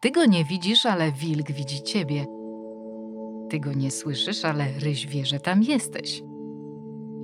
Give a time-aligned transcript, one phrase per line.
[0.00, 2.26] Ty go nie widzisz, ale wilk widzi ciebie.
[3.50, 6.22] Ty go nie słyszysz, ale ryś wie, że tam jesteś.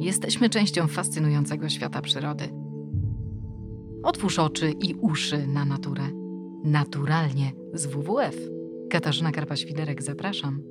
[0.00, 2.48] Jesteśmy częścią fascynującego świata przyrody.
[4.02, 6.02] Otwórz oczy i uszy na naturę.
[6.64, 8.36] Naturalnie z WWF.
[8.90, 10.62] Katarzyna Karpa-Świderek, zapraszam.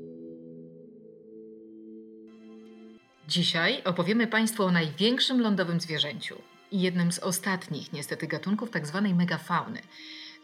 [3.27, 6.35] Dzisiaj opowiemy Państwu o największym lądowym zwierzęciu
[6.71, 9.01] i jednym z ostatnich, niestety, gatunków tzw.
[9.04, 9.81] Tak megafauny.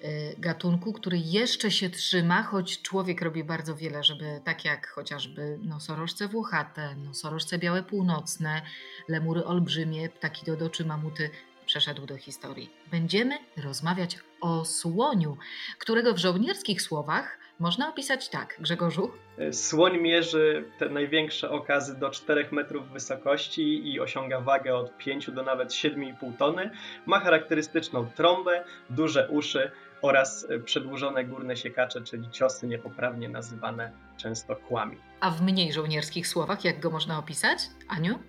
[0.04, 5.60] Y, gatunku, który jeszcze się trzyma, choć człowiek robi bardzo wiele, żeby tak jak chociażby
[5.62, 8.62] nosorożce włochate, nosorożce białe północne,
[9.08, 11.30] lemury olbrzymie, ptaki dodo czy mamuty
[11.66, 12.70] przeszedł do historii.
[12.92, 15.38] Będziemy rozmawiać o słoniu,
[15.80, 19.12] którego w żołnierskich słowach można opisać tak, Grzegorzu.
[19.52, 25.44] Słoń mierzy te największe okazy do 4 metrów wysokości i osiąga wagę od 5 do
[25.44, 26.72] nawet 7,5 tony.
[27.06, 29.72] Ma charakterystyczną trąbę, duże uszy,
[30.02, 34.98] oraz e, przedłużone górne siekacze, czyli ciosy niepoprawnie nazywane często kłami.
[35.20, 37.60] A w mniej żołnierskich słowach, jak go można opisać?
[37.88, 38.20] Aniu?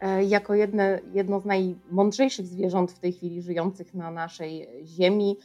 [0.00, 5.36] E, jako jedne, jedno z najmądrzejszych zwierząt w tej chwili żyjących na naszej ziemi,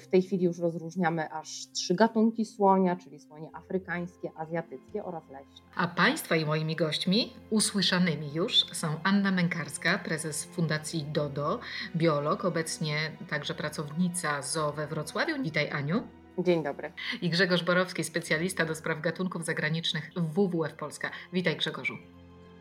[0.00, 5.66] w tej chwili już rozróżniamy aż trzy gatunki słonia, czyli słonie afrykańskie, azjatyckie oraz leśne.
[5.76, 11.60] A Państwa i moimi gośćmi, usłyszanymi już, są Anna Mękarska, prezes Fundacji DODO,
[11.96, 12.96] biolog, obecnie
[13.30, 15.42] także pracownica ZOO we Wrocławiu.
[15.42, 16.02] Witaj Aniu.
[16.38, 16.92] Dzień dobry.
[17.22, 21.10] I Grzegorz Borowski, specjalista do spraw gatunków zagranicznych w WWF Polska.
[21.32, 21.94] Witaj Grzegorzu.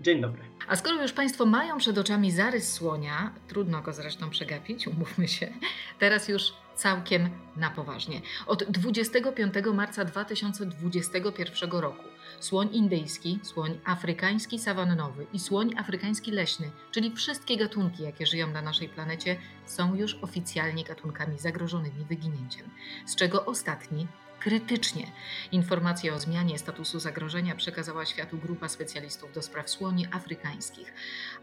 [0.01, 0.41] Dzień dobry.
[0.67, 5.47] A skoro już Państwo mają przed oczami zarys słonia, trudno go zresztą przegapić, umówmy się,
[5.99, 8.21] teraz już całkiem na poważnie.
[8.47, 12.03] Od 25 marca 2021 roku
[12.39, 18.61] słoń indyjski, słoń afrykański sawannowy i słoń afrykański leśny, czyli wszystkie gatunki, jakie żyją na
[18.61, 22.69] naszej planecie, są już oficjalnie gatunkami zagrożonymi wyginięciem,
[23.05, 24.07] z czego ostatni
[24.45, 25.11] krytycznie.
[25.51, 30.93] Informacje o zmianie statusu zagrożenia przekazała światu grupa specjalistów do spraw słoni afrykańskich,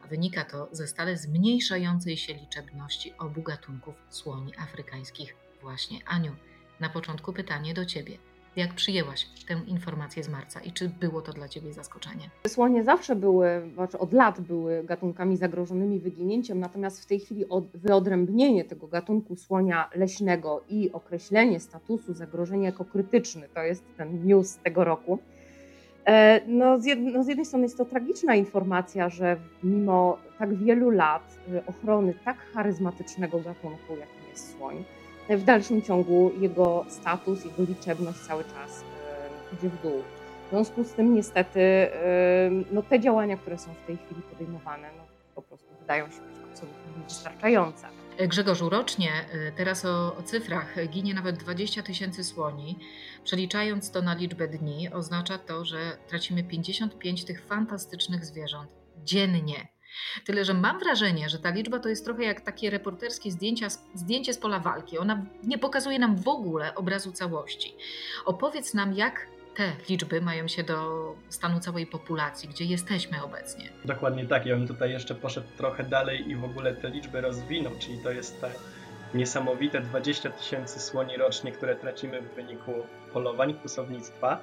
[0.05, 5.35] a wynika to ze stale zmniejszającej się liczebności obu gatunków słoni afrykańskich.
[5.61, 6.37] Właśnie, Aniu,
[6.81, 8.19] na początku pytanie do Ciebie.
[8.57, 12.31] Jak przyjęłaś tę informację z marca i czy było to dla Ciebie zaskoczenie?
[12.47, 18.65] Słonie zawsze były, znaczy od lat były gatunkami zagrożonymi wyginięciem, natomiast w tej chwili wyodrębnienie
[18.65, 24.85] tego gatunku słonia leśnego i określenie statusu zagrożenia jako krytyczny, to jest ten news tego
[24.85, 25.19] roku.
[26.07, 30.91] E, no z, no z jednej strony jest to tragiczna informacja, że mimo tak wielu
[30.91, 34.85] lat e, ochrony tak charyzmatycznego gatunku, jakim jest słoń,
[35.29, 38.85] w dalszym ciągu jego status, jego liczebność cały czas
[39.59, 40.03] idzie w dół.
[40.47, 41.61] W związku z tym niestety
[42.73, 46.51] no, te działania, które są w tej chwili podejmowane, no, po prostu wydają się być
[46.51, 47.87] absolutnie niewystarczające.
[48.19, 52.79] Grzegorzu, rocznie, y, teraz o, o, cyfrach, ginie nawet 20 tysięcy słoni.
[53.25, 55.79] Przeliczając to na liczbę dni, oznacza to, że
[56.09, 58.71] tracimy 55 tych fantastycznych zwierząt
[59.05, 59.72] dziennie.
[60.25, 64.33] Tyle, że mam wrażenie, że ta liczba to jest trochę jak takie reporterskie zdjęcia, zdjęcie
[64.33, 64.99] z pola walki.
[64.99, 67.75] Ona nie pokazuje nam w ogóle obrazu całości.
[68.25, 73.73] Opowiedz nam, jak te liczby mają się do stanu całej populacji, gdzie jesteśmy obecnie.
[73.85, 74.47] Dokładnie tak.
[74.47, 78.11] Ja bym tutaj jeszcze poszedł trochę dalej i w ogóle te liczby rozwinął, czyli to
[78.11, 78.51] jest te
[79.15, 82.73] niesamowite 20 tysięcy słoni rocznie, które tracimy w wyniku
[83.13, 84.41] polowań, kłusownictwa.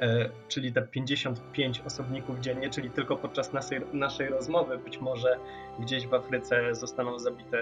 [0.00, 5.38] E, czyli te 55 osobników dziennie, czyli tylko podczas naszej, naszej rozmowy być może
[5.78, 7.58] gdzieś w Afryce zostaną zabite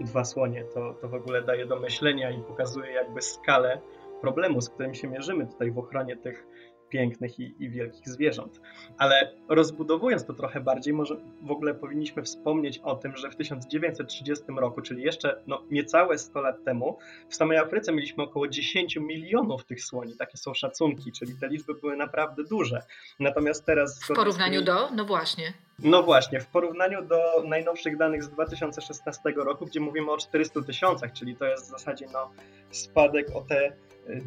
[0.00, 0.64] dwa słonie.
[0.64, 3.80] To, to w ogóle daje do myślenia i pokazuje jakby skalę
[4.20, 6.46] problemu, z którym się mierzymy tutaj w ochronie tych
[6.90, 8.60] pięknych i, i, wielkich zwierząt.
[8.98, 14.44] Ale rozbudowując to trochę bardziej, może w ogóle powinniśmy wspomnieć o tym, że w 1930
[14.56, 19.64] roku, czyli jeszcze no, niecałe 100 lat temu, w samej Afryce mieliśmy około 10 milionów
[19.64, 20.16] tych słoni.
[20.16, 22.82] Takie są szacunki, czyli te liczby były naprawdę duże.
[23.20, 24.04] Natomiast teraz.
[24.04, 24.90] W porównaniu do?
[24.90, 25.52] No właśnie.
[25.82, 31.12] No właśnie, w porównaniu do najnowszych danych z 2016 roku, gdzie mówimy o 400 tysiącach,
[31.12, 32.30] czyli to jest w zasadzie no,
[32.70, 33.72] spadek o te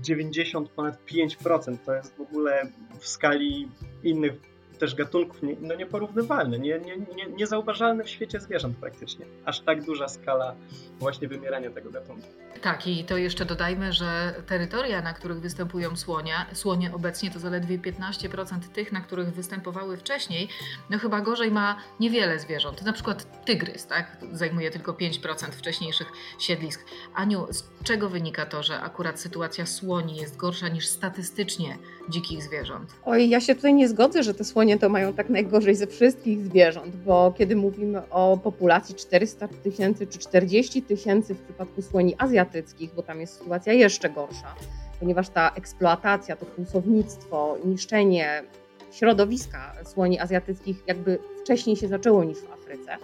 [0.02, 3.68] 90 ponad 5% to jest w ogóle w skali
[4.04, 4.34] innych
[4.84, 9.26] też gatunków no nieporównywalne, nie, nie, nie, niezauważalne w świecie zwierząt praktycznie.
[9.46, 10.56] Aż tak duża skala
[11.00, 12.28] właśnie wymierania tego gatunku.
[12.62, 17.80] Tak, i to jeszcze dodajmy, że terytoria, na których występują słonia, słonie obecnie to zaledwie
[17.80, 20.48] 15% tych, na których występowały wcześniej.
[20.90, 22.82] No chyba gorzej ma niewiele zwierząt.
[22.82, 24.18] Na przykład tygrys, tak?
[24.32, 26.08] Zajmuje tylko 5% wcześniejszych
[26.40, 26.86] siedlisk.
[27.16, 31.78] Aniu, z czego wynika to, że akurat sytuacja słoni jest gorsza niż statystycznie
[32.10, 32.96] dzikich zwierząt?
[33.06, 36.46] Oj, ja się tutaj nie zgodzę, że te słonie to mają tak najgorzej ze wszystkich
[36.46, 42.94] zwierząt, bo kiedy mówimy o populacji 400 tysięcy czy 40 tysięcy w przypadku słoni azjatyckich,
[42.96, 44.56] bo tam jest sytuacja jeszcze gorsza,
[45.00, 48.44] ponieważ ta eksploatacja, to kłusownictwo, niszczenie
[48.92, 52.98] środowiska słoni azjatyckich jakby wcześniej się zaczęło niż w Afryce.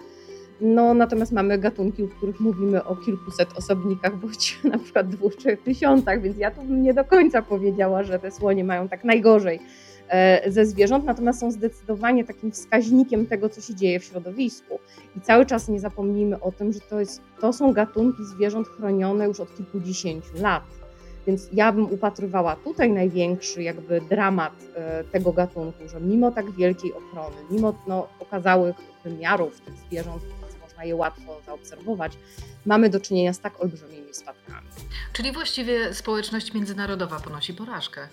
[0.60, 5.62] No, natomiast mamy gatunki, w których mówimy o kilkuset osobnikach, bądź na przykład dwóch, trzech
[5.62, 9.60] tysiącach, więc ja tu bym nie do końca powiedziała, że te słonie mają tak najgorzej
[10.46, 14.78] ze zwierząt, natomiast są zdecydowanie takim wskaźnikiem tego, co się dzieje w środowisku.
[15.16, 19.26] I cały czas nie zapomnijmy o tym, że to, jest, to są gatunki zwierząt chronione
[19.26, 20.62] już od kilkudziesięciu lat.
[21.26, 26.92] Więc ja bym upatrywała tutaj największy jakby dramat e, tego gatunku, że mimo tak wielkiej
[26.94, 30.22] ochrony, mimo no, okazałych wymiarów tych zwierząt,
[30.80, 32.12] można je łatwo zaobserwować,
[32.66, 34.66] mamy do czynienia z tak olbrzymimi spadkami.
[35.12, 38.08] Czyli właściwie społeczność międzynarodowa ponosi porażkę,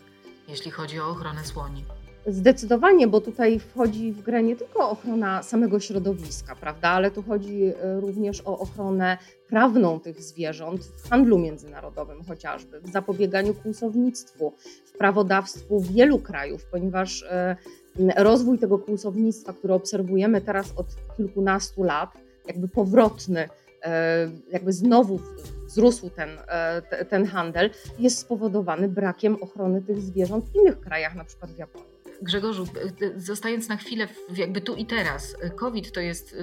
[0.48, 1.86] jeśli chodzi o ochronę słoni.
[2.30, 7.64] Zdecydowanie, bo tutaj wchodzi w grę nie tylko ochrona samego środowiska, prawda, ale tu chodzi
[7.66, 9.18] e, również o ochronę
[9.48, 14.54] prawną tych zwierząt w handlu międzynarodowym chociażby, w zapobieganiu kłusownictwu,
[14.86, 17.56] w prawodawstwu wielu krajów, ponieważ e,
[18.18, 22.18] rozwój tego kłusownictwa, który obserwujemy teraz od kilkunastu lat,
[22.48, 23.50] jakby powrotny,
[23.84, 25.20] e, jakby znowu
[25.78, 26.30] wzrósł ten,
[27.10, 27.70] ten handel,
[28.00, 31.88] jest spowodowany brakiem ochrony tych zwierząt w innych krajach, na przykład w Japonii.
[32.22, 32.68] Grzegorzu,
[33.18, 36.36] zostając na chwilę jakby tu i teraz, COVID to jest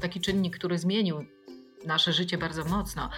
[0.00, 1.24] taki czynnik, który zmienił
[1.86, 3.10] nasze życie bardzo mocno.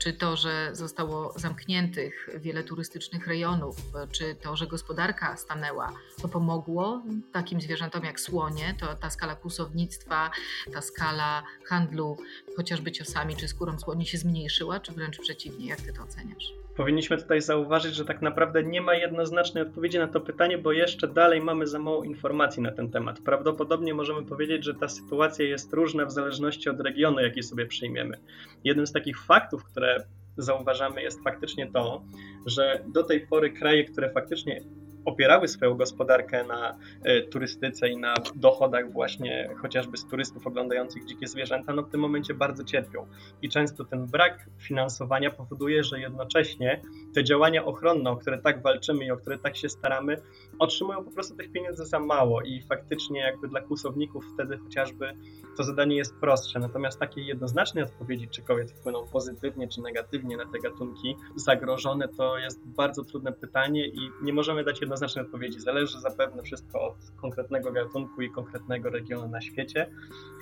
[0.00, 3.76] Czy to, że zostało zamkniętych wiele turystycznych rejonów,
[4.12, 5.92] czy to, że gospodarka stanęła,
[6.22, 7.02] to pomogło
[7.32, 10.30] takim zwierzętom jak słonie, to ta skala kłusownictwa,
[10.72, 12.16] ta skala handlu
[12.56, 15.66] chociażby ciosami czy skórą słoni się zmniejszyła, czy wręcz przeciwnie?
[15.66, 16.52] Jak ty to oceniasz?
[16.80, 21.08] Powinniśmy tutaj zauważyć, że tak naprawdę nie ma jednoznacznej odpowiedzi na to pytanie, bo jeszcze
[21.08, 23.20] dalej mamy za mało informacji na ten temat.
[23.24, 28.18] Prawdopodobnie możemy powiedzieć, że ta sytuacja jest różna w zależności od regionu, jaki sobie przyjmiemy.
[28.64, 30.04] Jednym z takich faktów, które
[30.36, 32.02] zauważamy, jest faktycznie to,
[32.46, 34.60] że do tej pory kraje, które faktycznie
[35.04, 41.26] opierały swoją gospodarkę na e, turystyce i na dochodach właśnie chociażby z turystów oglądających dzikie
[41.26, 43.06] zwierzęta, no w tym momencie bardzo cierpią.
[43.42, 46.82] I często ten brak finansowania powoduje, że jednocześnie
[47.14, 50.16] te działania ochronne, o które tak walczymy i o które tak się staramy,
[50.58, 55.14] otrzymują po prostu tych pieniędzy za mało i faktycznie jakby dla kłusowników wtedy chociażby
[55.56, 56.58] to zadanie jest prostsze.
[56.58, 62.38] Natomiast takiej jednoznacznej odpowiedzi, czy kobiety wpłyną pozytywnie czy negatywnie na te gatunki zagrożone, to
[62.38, 65.60] jest bardzo trudne pytanie i nie możemy dać jednoznacznej odpowiedzi.
[65.60, 69.86] Zależy zapewne wszystko od konkretnego gatunku i konkretnego regionu na świecie.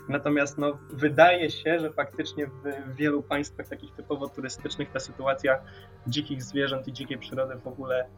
[0.09, 5.59] Natomiast no, wydaje się, że faktycznie w wielu państwach takich typowo turystycznych ta sytuacja
[6.07, 8.09] dzikich zwierząt i dzikiej przyrody w ogóle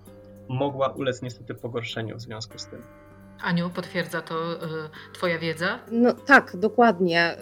[0.49, 2.83] mogła ulec niestety pogorszeniu w związku z tym.
[3.43, 4.59] Aniu, potwierdza to y,
[5.13, 5.79] Twoja wiedza?
[5.91, 7.37] No tak, dokładnie.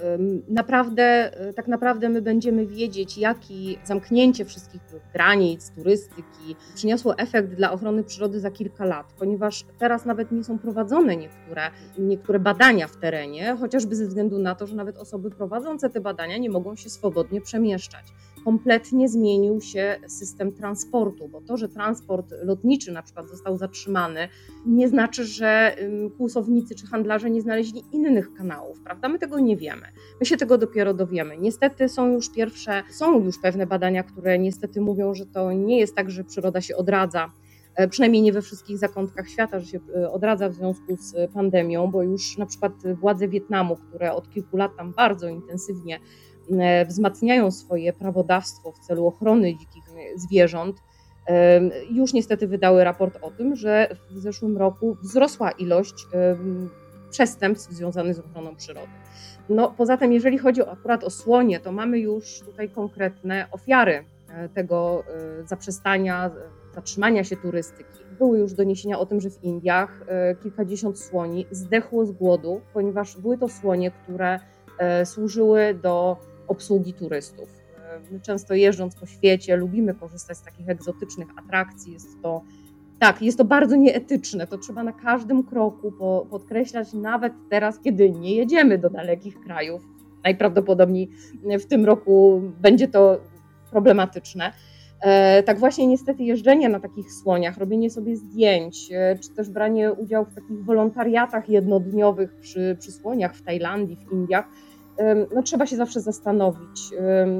[0.48, 4.80] Naprawdę, y, tak naprawdę my będziemy wiedzieć, jaki zamknięcie wszystkich
[5.12, 10.58] granic, turystyki przyniosło efekt dla ochrony przyrody za kilka lat, ponieważ teraz nawet nie są
[10.58, 15.90] prowadzone niektóre, niektóre badania w terenie, chociażby ze względu na to, że nawet osoby prowadzące
[15.90, 18.04] te badania nie mogą się swobodnie przemieszczać
[18.44, 24.28] kompletnie zmienił się system transportu, bo to, że transport lotniczy na przykład został zatrzymany,
[24.66, 25.76] nie znaczy, że
[26.16, 29.08] kłusownicy czy handlarze nie znaleźli innych kanałów, prawda?
[29.08, 29.86] My tego nie wiemy.
[30.20, 31.38] My się tego dopiero dowiemy.
[31.38, 35.94] Niestety są już pierwsze, są już pewne badania, które niestety mówią, że to nie jest
[35.94, 37.32] tak, że przyroda się odradza
[37.74, 41.90] e, przynajmniej nie we wszystkich zakątkach świata, że się e, odradza w związku z pandemią,
[41.90, 46.27] bo już na przykład władze Wietnamu, które od kilku lat tam bardzo intensywnie E,
[46.86, 49.84] wzmacniają swoje prawodawstwo w celu ochrony dzikich
[50.16, 50.76] zwierząt,
[51.28, 56.36] e, już niestety wydały raport o tym, że w zeszłym roku wzrosła ilość e,
[57.10, 58.92] przestępstw związanych z ochroną przyrody.
[59.48, 64.04] No, poza tym, jeżeli chodzi akurat o słonie, to mamy już tutaj konkretne ofiary
[64.54, 65.04] tego
[65.44, 66.30] zaprzestania,
[66.74, 67.98] zatrzymania się turystyki.
[68.18, 70.00] Były już doniesienia o tym, że w Indiach
[70.42, 74.40] kilkadziesiąt słoni zdechło z głodu, ponieważ były to słonie, które
[75.04, 76.16] służyły do
[76.48, 77.48] obsługi turystów.
[78.10, 81.92] My często jeżdżąc po świecie lubimy korzystać z takich egzotycznych atrakcji.
[81.92, 82.42] Jest to
[82.98, 84.46] tak, jest to bardzo nieetyczne.
[84.46, 85.92] To trzeba na każdym kroku
[86.30, 89.82] podkreślać, nawet teraz, kiedy nie jedziemy do dalekich krajów.
[90.24, 91.10] Najprawdopodobniej
[91.60, 93.20] w tym roku będzie to
[93.70, 94.52] problematyczne.
[95.00, 99.92] E, tak właśnie niestety jeżdżenie na takich słoniach, robienie sobie zdjęć, e, czy też branie
[99.92, 104.48] udziału w takich wolontariatach jednodniowych przy, przy słoniach w Tajlandii, w Indiach,
[105.34, 106.90] no, trzeba się zawsze zastanowić,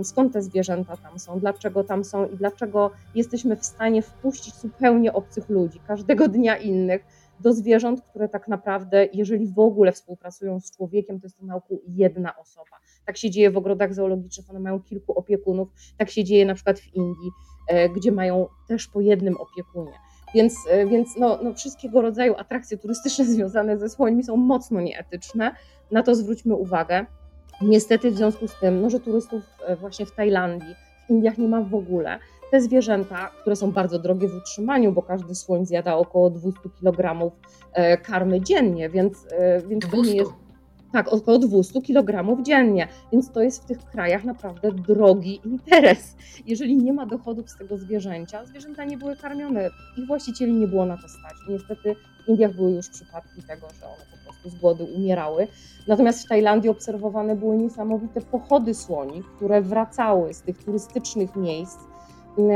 [0.03, 5.13] skąd te zwierzęta tam są, dlaczego tam są i dlaczego jesteśmy w stanie wpuścić zupełnie
[5.13, 7.05] obcych ludzi, każdego dnia innych,
[7.41, 11.57] do zwierząt, które tak naprawdę, jeżeli w ogóle współpracują z człowiekiem, to jest to na
[11.57, 12.77] oku jedna osoba.
[13.05, 16.79] Tak się dzieje w ogrodach zoologicznych, one mają kilku opiekunów, tak się dzieje na przykład
[16.79, 17.31] w Indii,
[17.69, 19.93] e, gdzie mają też po jednym opiekunie.
[20.35, 25.55] Więc, e, więc no, no wszystkiego rodzaju atrakcje turystyczne związane ze słońmi są mocno nieetyczne.
[25.91, 27.07] Na to zwróćmy uwagę.
[27.63, 30.75] Niestety w związku z tym, no, że turystów e, właśnie w Tajlandii,
[31.07, 32.19] w Indiach nie ma w ogóle.
[32.51, 37.33] Te zwierzęta, które są bardzo drogie w utrzymaniu, bo każdy słoń zjada około 200 kg
[37.73, 39.27] e, karmy dziennie, więc,
[39.69, 39.97] więc 200.
[39.97, 40.48] to nie jest
[40.93, 46.17] tak, około 200 kg dziennie, więc to jest w tych krajach naprawdę drogi interes.
[46.47, 50.87] Jeżeli nie ma dochodów z tego zwierzęcia, zwierzęta nie były karmione, ich właścicieli nie było
[50.87, 51.35] na to stać.
[51.49, 55.47] Niestety w Indiach były już przypadki tego, że one po prostu z głodu umierały.
[55.87, 61.79] Natomiast w Tajlandii obserwowane były niesamowite pochody słoni, które wracały z tych turystycznych miejsc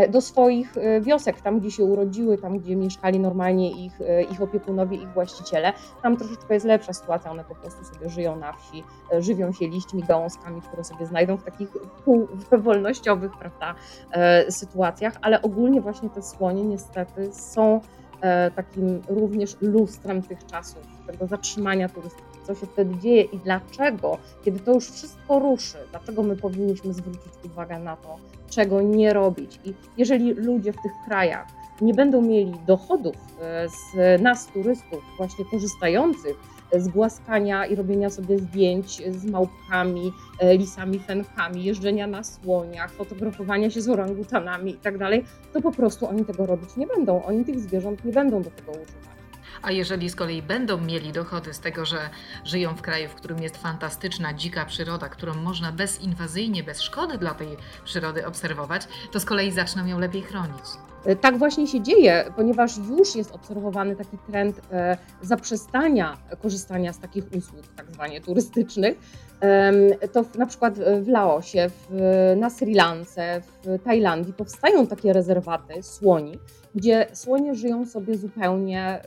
[0.08, 4.42] do swoich e, wiosek, tam gdzie się urodziły, tam gdzie mieszkali normalnie ich, e, ich
[4.42, 5.72] opiekunowie, ich właściciele.
[6.02, 9.68] Tam troszeczkę jest lepsza sytuacja, one po prostu sobie żyją na wsi, e, żywią się
[9.68, 11.68] liśćmi, gałązkami, które sobie znajdą w takich
[12.04, 13.74] półwolnościowych prawda,
[14.50, 17.80] sytuacjach, ale ogólnie właśnie te słonie niestety są
[18.56, 24.60] takim również lustrem tych czasów, tego zatrzymania turystyki co się wtedy dzieje i dlaczego, kiedy
[24.60, 28.16] to już wszystko ruszy, dlaczego my powinniśmy zwrócić uwagę na to,
[28.50, 29.60] czego nie robić.
[29.64, 31.46] I jeżeli ludzie w tych krajach
[31.80, 36.36] nie będą mieli dochodów e, z nas, turystów, właśnie korzystających
[36.76, 43.70] z głaskania i robienia sobie zdjęć z małpkami, e, lisami, fenkami, jeżdżenia na słoniach, fotografowania
[43.70, 47.24] się z orangutanami i tak dalej, to po prostu oni tego robić nie będą.
[47.24, 49.21] Oni tych zwierząt nie będą do tego używać.
[49.62, 52.10] A jeżeli z kolei będą mieli dochody z tego, że
[52.44, 57.34] żyją w kraju, w którym jest fantastyczna, dzika przyroda, którą można bezinwazyjnie, bez szkody dla
[57.34, 58.82] tej przyrody obserwować,
[59.12, 60.91] to z kolei zaczną ją lepiej chronić.
[61.04, 66.98] E, tak właśnie się dzieje, ponieważ już jest obserwowany taki trend e, zaprzestania korzystania z
[66.98, 68.98] takich usług, tak zwanie turystycznych.
[70.12, 71.70] To na przykład w Laosie,
[72.36, 76.38] na Sri Lance, w Tajlandii powstają takie rezerwaty słoni,
[76.74, 79.02] gdzie słonie żyją sobie zupełnie e,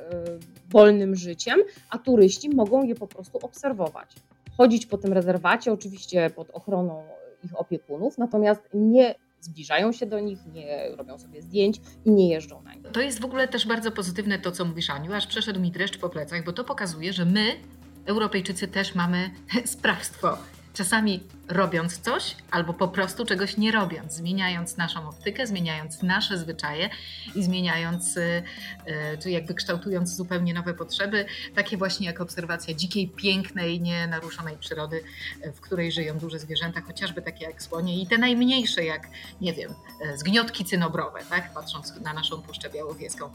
[0.72, 1.60] wolnym życiem,
[1.90, 4.16] a turyści mogą je po prostu obserwować.
[4.58, 7.04] Chodzić po tym rezerwacie, oczywiście pod ochroną
[7.44, 12.62] ich opiekunów, natomiast nie zbliżają się do nich, nie robią sobie zdjęć i nie jeżdżą
[12.62, 12.92] na nich.
[12.92, 15.98] To jest w ogóle też bardzo pozytywne to, co mówisz Aniu, aż przeszedł mi dreszcz
[15.98, 17.56] po plecach, bo to pokazuje, że my,
[18.06, 19.30] Europejczycy, też mamy
[19.66, 20.38] sprawstwo
[20.76, 26.90] Czasami robiąc coś, albo po prostu czegoś nie robiąc, zmieniając naszą optykę, zmieniając nasze zwyczaje
[27.36, 28.44] i zmieniając, y,
[28.88, 35.02] y, czy jakby kształtując zupełnie nowe potrzeby, takie właśnie jak obserwacja dzikiej, pięknej, nienaruszonej przyrody,
[35.46, 39.08] y, w której żyją duże zwierzęta, chociażby takie jak słonie i te najmniejsze, jak,
[39.42, 39.74] nie wiem,
[40.16, 43.30] zgniotki cynobrowe, tak, patrząc na naszą Puszczę Białowieską.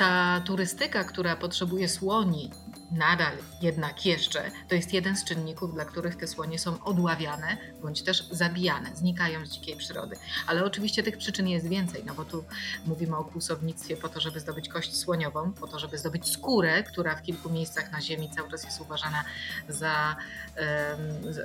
[0.00, 2.50] Ta turystyka, która potrzebuje słoni,
[2.90, 8.02] nadal jednak jeszcze to jest jeden z czynników, dla których te słonie są odławiane bądź
[8.02, 10.16] też zabijane, znikają z dzikiej przyrody.
[10.46, 12.44] Ale oczywiście tych przyczyn jest więcej, no bo tu
[12.86, 17.16] mówimy o kłusownictwie po to, żeby zdobyć kość słoniową, po to, żeby zdobyć skórę, która
[17.16, 19.24] w kilku miejscach na Ziemi cały czas jest uważana
[19.68, 20.16] za,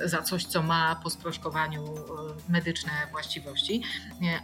[0.04, 1.94] za coś, co ma po sproszkowaniu
[2.48, 3.82] medyczne właściwości,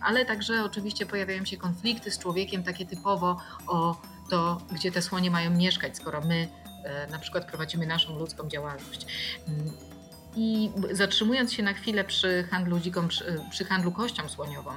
[0.03, 5.31] ale także oczywiście pojawiają się konflikty z człowiekiem takie typowo o to, gdzie te słonie
[5.31, 6.49] mają mieszkać, skoro my
[6.85, 9.07] E, na przykład prowadzimy naszą ludzką działalność.
[9.49, 9.73] Mm,
[10.37, 14.71] I zatrzymując się na chwilę przy handlu dziką, przy, przy handlu kością słoniową,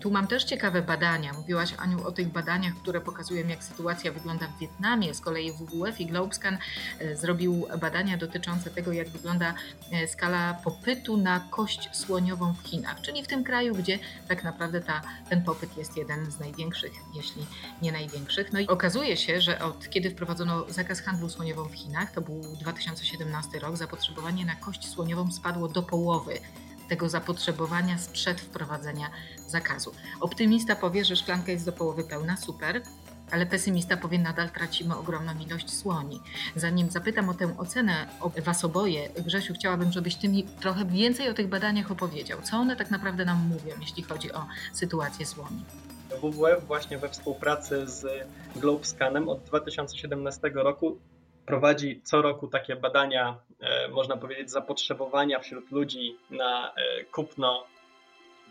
[0.00, 1.32] tu mam też ciekawe badania.
[1.32, 5.14] Mówiłaś, Aniu, o tych badaniach, które pokazują, jak sytuacja wygląda w Wietnamie.
[5.14, 6.58] Z kolei WWF i Globescan
[6.98, 9.54] e, zrobił badania dotyczące tego, jak wygląda
[9.92, 14.80] e, skala popytu na kość słoniową w Chinach, czyli w tym kraju, gdzie tak naprawdę
[14.80, 17.46] ta, ten popyt jest jeden z największych, jeśli
[17.82, 18.52] nie największych.
[18.52, 22.42] No i okazuje się, że od kiedy wprowadzono zakaz handlu słoniową w Chinach, to był
[22.60, 26.38] 2017 rok, zapotrzebowanie na kość słoniową spadło do połowy
[26.88, 29.10] tego zapotrzebowania sprzed wprowadzenia
[29.46, 29.92] zakazu.
[30.20, 32.82] Optymista powie, że szklanka jest do połowy pełna, super,
[33.30, 36.20] ale pesymista powie, nadal tracimy ogromną ilość słoni.
[36.56, 41.28] Zanim zapytam o tę ocenę o Was oboje, Grzesiu, chciałabym, żebyś Ty mi trochę więcej
[41.28, 42.42] o tych badaniach opowiedział.
[42.42, 45.64] Co one tak naprawdę nam mówią, jeśli chodzi o sytuację słoni?
[46.22, 48.06] WWF właśnie we współpracy z
[48.56, 50.98] Globescanem od 2017 roku
[51.46, 57.66] prowadzi co roku takie badania, e, można powiedzieć, zapotrzebowania wśród ludzi na e, kupno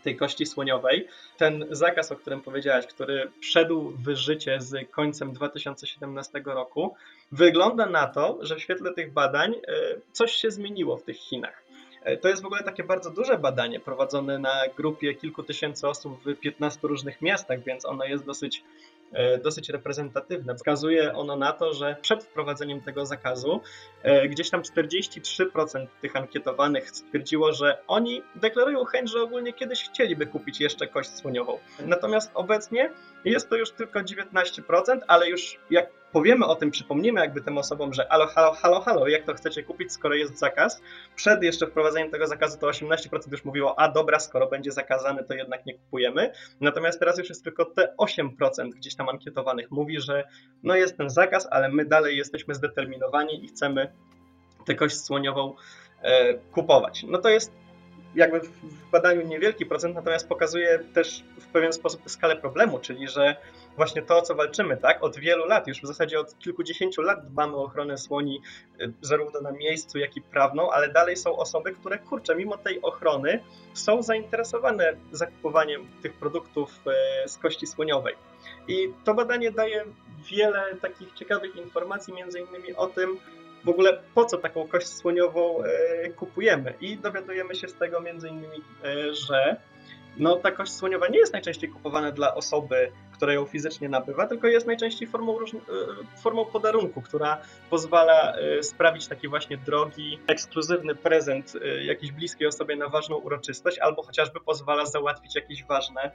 [0.02, 1.08] tej kości słoniowej.
[1.36, 6.94] Ten zakaz, o którym powiedziałaś, który wszedł w życie z końcem 2017 roku,
[7.32, 9.60] wygląda na to, że w świetle tych badań e,
[10.12, 11.66] coś się zmieniło w tych Chinach.
[12.20, 16.34] To jest w ogóle takie bardzo duże badanie prowadzone na grupie kilku tysięcy osób w
[16.34, 18.62] 15 różnych miastach, więc ono jest dosyć
[19.44, 20.54] dosyć reprezentatywne.
[20.54, 23.60] Wskazuje ono na to, że przed wprowadzeniem tego zakazu
[24.02, 30.26] e, gdzieś tam 43% tych ankietowanych stwierdziło, że oni deklarują chęć, że ogólnie kiedyś chcieliby
[30.26, 31.58] kupić jeszcze kość słoniową.
[31.86, 32.90] Natomiast obecnie
[33.24, 37.94] jest to już tylko 19%, ale już jak powiemy o tym, przypomnimy jakby tym osobom,
[37.94, 40.82] że halo, halo, halo, halo, jak to chcecie kupić, skoro jest zakaz.
[41.16, 45.34] Przed jeszcze wprowadzeniem tego zakazu to 18% już mówiło, a dobra, skoro będzie zakazany, to
[45.34, 46.32] jednak nie kupujemy.
[46.60, 50.24] Natomiast teraz już jest tylko te 8% gdzieś tam ankietowanych mówi, że
[50.62, 53.92] no jest ten zakaz, ale my dalej jesteśmy zdeterminowani i chcemy
[54.66, 55.54] tę kość słoniową
[56.02, 57.04] e, kupować.
[57.08, 57.52] No to jest
[58.14, 63.36] jakby w badaniu niewielki procent, natomiast pokazuje też w pewien sposób skalę problemu, czyli że
[63.76, 65.02] właśnie to, o co walczymy, tak?
[65.02, 68.40] Od wielu lat, już w zasadzie od kilkudziesięciu lat dbamy o ochronę słoni,
[68.80, 72.82] y, zarówno na miejscu, jak i prawną, ale dalej są osoby, które, kurczę, mimo tej
[72.82, 73.40] ochrony
[73.74, 76.80] są zainteresowane zakupowaniem tych produktów
[77.24, 78.14] y, z kości słoniowej.
[78.68, 79.84] I to badanie daje
[80.30, 83.18] wiele takich ciekawych informacji, między innymi o tym,
[83.64, 85.62] w ogóle po co taką kość słoniową
[86.04, 86.74] y, kupujemy.
[86.80, 88.62] I dowiadujemy się z tego między innymi,
[89.12, 89.56] że
[90.18, 94.46] no ta kość słoniowa nie jest najczęściej kupowana dla osoby, która ją fizycznie nabywa, tylko
[94.48, 95.46] jest najczęściej formą, e,
[96.22, 102.76] formą podarunku, która pozwala e, sprawić taki właśnie drogi, ekskluzywny prezent e, jakiejś bliskiej osobie
[102.76, 106.10] na ważną uroczystość, albo chociażby pozwala załatwić jakieś ważne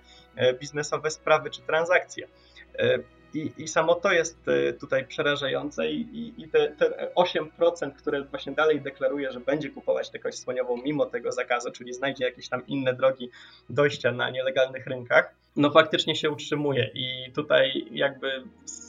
[0.59, 2.27] biznesowe sprawy czy transakcje.
[3.33, 4.37] I, I samo to jest
[4.79, 10.09] tutaj przerażające i, i, i te, te 8%, które właśnie dalej deklaruje, że będzie kupować
[10.09, 13.29] tę kość słoniową mimo tego zakazu, czyli znajdzie jakieś tam inne drogi
[13.69, 18.43] dojścia na nielegalnych rynkach, no faktycznie się utrzymuje i tutaj jakby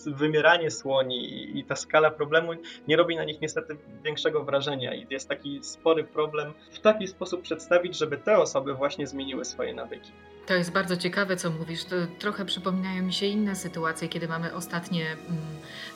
[0.06, 2.52] wymieranie słoni i ta skala problemu
[2.88, 7.42] nie robi na nich niestety większego wrażenia i jest taki spory problem w taki sposób
[7.42, 10.12] przedstawić, żeby te osoby właśnie zmieniły swoje nawyki.
[10.46, 11.84] To jest bardzo ciekawe, co mówisz.
[11.84, 15.38] To trochę przypominają mi się inne sytuacje, kiedy mamy ostatnie mm,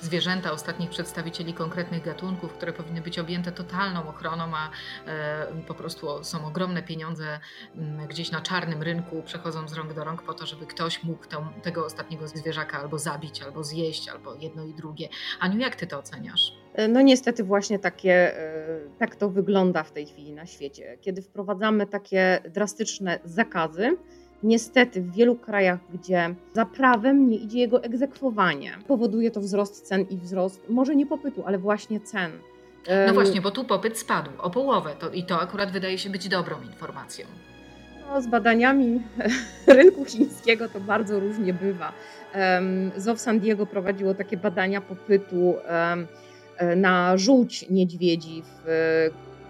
[0.00, 4.70] zwierzęta, ostatnich przedstawicieli konkretnych gatunków, które powinny być objęte totalną ochroną, a
[5.06, 7.40] e, po prostu są ogromne pieniądze
[7.76, 11.26] mm, gdzieś na czarnym rynku, przechodzą z rąk do rąk po to, żeby ktoś mógł
[11.26, 15.08] tą, tego ostatniego zwierzaka albo zabić, albo zjeść, albo jedno i drugie.
[15.40, 16.52] Aniu, jak ty to oceniasz?
[16.74, 20.98] E, no niestety właśnie takie, e, tak to wygląda w tej chwili na świecie.
[21.00, 23.96] Kiedy wprowadzamy takie drastyczne zakazy,
[24.42, 30.06] Niestety w wielu krajach, gdzie za prawem nie idzie jego egzekwowanie, powoduje to wzrost cen
[30.10, 32.32] i wzrost może nie popytu, ale właśnie cen.
[33.06, 36.28] No właśnie, bo tu popyt spadł o połowę to, i to akurat wydaje się być
[36.28, 37.26] dobrą informacją.
[38.08, 39.02] No, z badaniami
[39.66, 41.92] rynku chińskiego to bardzo różnie bywa.
[42.96, 45.54] ZOW San Diego prowadziło takie badania popytu
[46.58, 48.64] e, na żółć niedźwiedzi w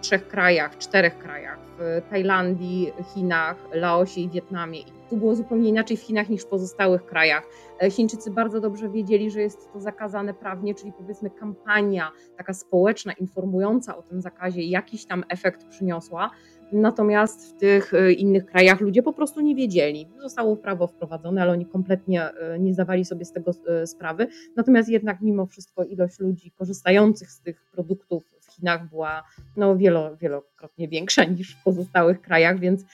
[0.01, 4.81] trzech krajach, czterech krajach, w Tajlandii, Chinach, Laosie i Wietnamie.
[4.81, 7.43] I tu było zupełnie inaczej w Chinach niż w pozostałych krajach.
[7.81, 13.13] E, Chińczycy bardzo dobrze wiedzieli, że jest to zakazane prawnie, czyli powiedzmy kampania taka społeczna,
[13.13, 16.31] informująca o tym zakazie, jakiś tam efekt przyniosła.
[16.73, 20.09] Natomiast w tych e, innych krajach ludzie po prostu nie wiedzieli.
[20.21, 23.51] Zostało prawo wprowadzone, ale oni kompletnie e, nie zdawali sobie z tego
[23.87, 24.27] sprawy.
[24.57, 29.23] Natomiast jednak mimo wszystko ilość ludzi korzystających z tych produktów Chinach była
[29.57, 32.85] no, wielo, wielokrotnie większa niż w pozostałych krajach, więc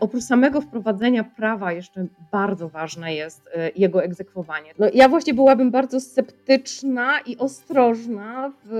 [0.00, 4.74] oprócz samego wprowadzenia prawa jeszcze bardzo ważne jest jego egzekwowanie.
[4.78, 8.70] No, ja właśnie byłabym bardzo sceptyczna i ostrożna w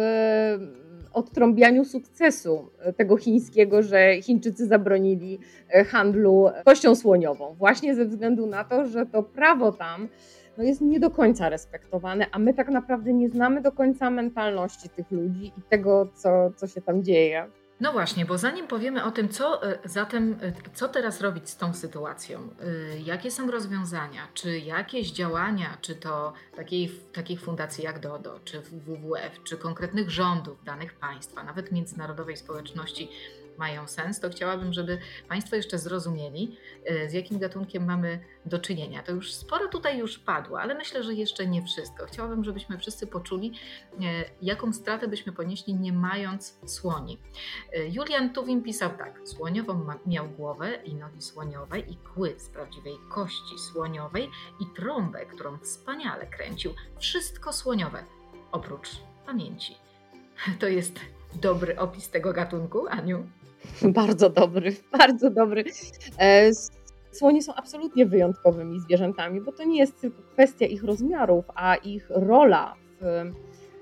[1.12, 5.38] odtrąbianiu sukcesu tego chińskiego, że Chińczycy zabronili
[5.70, 10.08] e, handlu kością słoniową, właśnie ze względu na to, że to prawo tam
[10.58, 14.88] no jest nie do końca respektowane, a my tak naprawdę nie znamy do końca mentalności
[14.88, 17.46] tych ludzi i tego, co, co się tam dzieje.
[17.80, 21.56] No właśnie, bo zanim powiemy o tym, co e, zatem, e, co teraz robić z
[21.56, 28.00] tą sytuacją, e, jakie są rozwiązania, czy jakieś działania, czy to takiej, takich fundacji jak
[28.00, 33.08] DODO, czy WWF, czy konkretnych rządów danych państwa, nawet międzynarodowej społeczności
[33.60, 39.02] mają sens, to chciałabym, żeby Państwo jeszcze zrozumieli, e, z jakim gatunkiem mamy do czynienia.
[39.02, 42.06] To już sporo tutaj już padło, ale myślę, że jeszcze nie wszystko.
[42.06, 43.52] Chciałabym, żebyśmy wszyscy poczuli,
[44.00, 47.18] e, jaką stratę byśmy ponieśli, nie mając słoni.
[47.72, 52.96] E, Julian Tuwim pisał tak: Słoniową miał głowę i nogi słoniowe, i kły z prawdziwej
[53.08, 56.74] kości słoniowej, i trąbę, którą wspaniale kręcił.
[56.98, 58.04] Wszystko słoniowe,
[58.52, 58.88] oprócz
[59.26, 59.74] pamięci.
[60.60, 61.00] To jest
[61.34, 63.26] dobry opis tego gatunku, Aniu?
[63.82, 65.64] Bardzo dobry, bardzo dobry.
[66.18, 66.50] E,
[67.12, 72.06] słonie są absolutnie wyjątkowymi zwierzętami, bo to nie jest tylko kwestia ich rozmiarów, a ich
[72.10, 73.04] rola w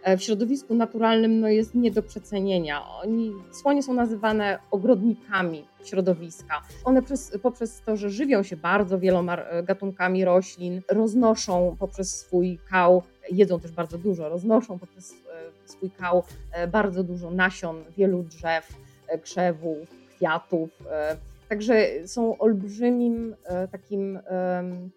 [0.03, 2.89] e, w środowisku naturalnym no, jest nie do przecenienia.
[3.03, 6.63] Oni, słonie są nazywane ogrodnikami środowiska.
[6.85, 12.59] One przez, poprzez to, że żywią się bardzo wieloma e, gatunkami roślin, roznoszą poprzez swój
[12.71, 15.15] kał, jedzą też bardzo dużo, roznoszą poprzez
[15.65, 16.23] swój kał
[16.73, 18.79] bardzo dużo nasion wielu drzew,
[19.23, 20.71] krzewów, kwiatów
[21.49, 24.19] Także są olbrzymim e, takim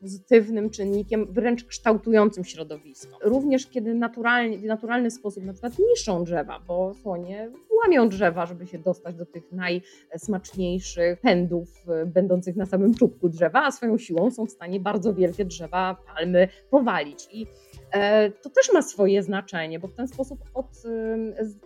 [0.01, 3.17] pozytywnym czynnikiem, wręcz kształtującym środowisko.
[3.21, 7.49] Również kiedy naturalnie, w naturalny sposób na przykład niszczą drzewa, bo słonie
[7.83, 13.63] łamią drzewa, żeby się dostać do tych najsmaczniejszych pędów e, będących na samym czubku drzewa,
[13.63, 17.27] a swoją siłą są w stanie bardzo wielkie drzewa, palmy powalić.
[17.31, 17.47] I
[17.91, 20.83] e, to też ma swoje znaczenie, bo w ten sposób od,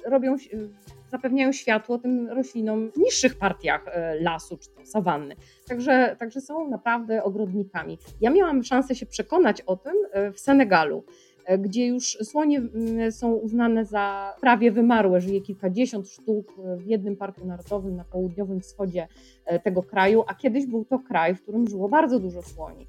[0.06, 0.36] robią
[1.12, 5.36] zapewniają światło tym roślinom w niższych partiach e, lasu czy sawanny.
[5.68, 7.98] Także, także są naprawdę ogrodnikami.
[8.22, 11.04] Ja miałam szansę się przekonać o tym e, w Senegalu
[11.46, 12.62] e, gdzie już słonie
[13.12, 15.22] są uznane za prawie wymarłe.
[15.22, 19.08] Żyje kilkadziesiąt sztuk w jednym parku narodowym na południowym wschodzie
[19.64, 22.88] tego kraju, a kiedyś był to kraj, w którym żyło bardzo dużo słoni.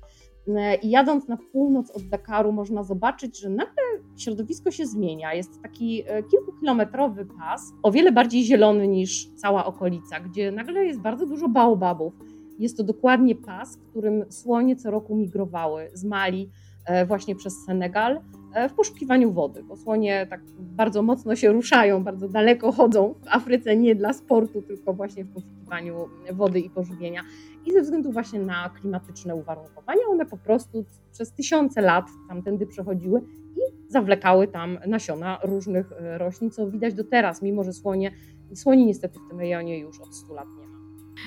[0.48, 3.82] E, I jadąc na północ od Dakaru, można zobaczyć, że nagle
[4.16, 5.35] środowisko się zmienia.
[5.35, 11.00] Jest taki e, kilkukilometrowy pas, o wiele bardziej zielony niż cała okolica, gdzie nagle jest
[11.00, 12.14] bardzo dużo baobabów.
[12.59, 16.50] Jest to dokładnie pas, którym słonie co roku migrowały z Mali
[16.87, 18.20] e, właśnie przez Senegal
[18.68, 23.76] w poszukiwaniu wody, bo słonie tak bardzo mocno się ruszają, bardzo daleko chodzą w Afryce
[23.76, 27.22] nie dla sportu, tylko właśnie w poszukiwaniu wody i pożywienia
[27.66, 33.20] i ze względu właśnie na klimatyczne uwarunkowania one po prostu przez tysiące lat tamtędy przechodziły
[33.56, 38.12] i zawlekały tam nasiona różnych e, roślin, co widać do teraz, mimo że słonie,
[38.54, 40.76] słoni niestety w tym rejonie już od 100 lat nie ma.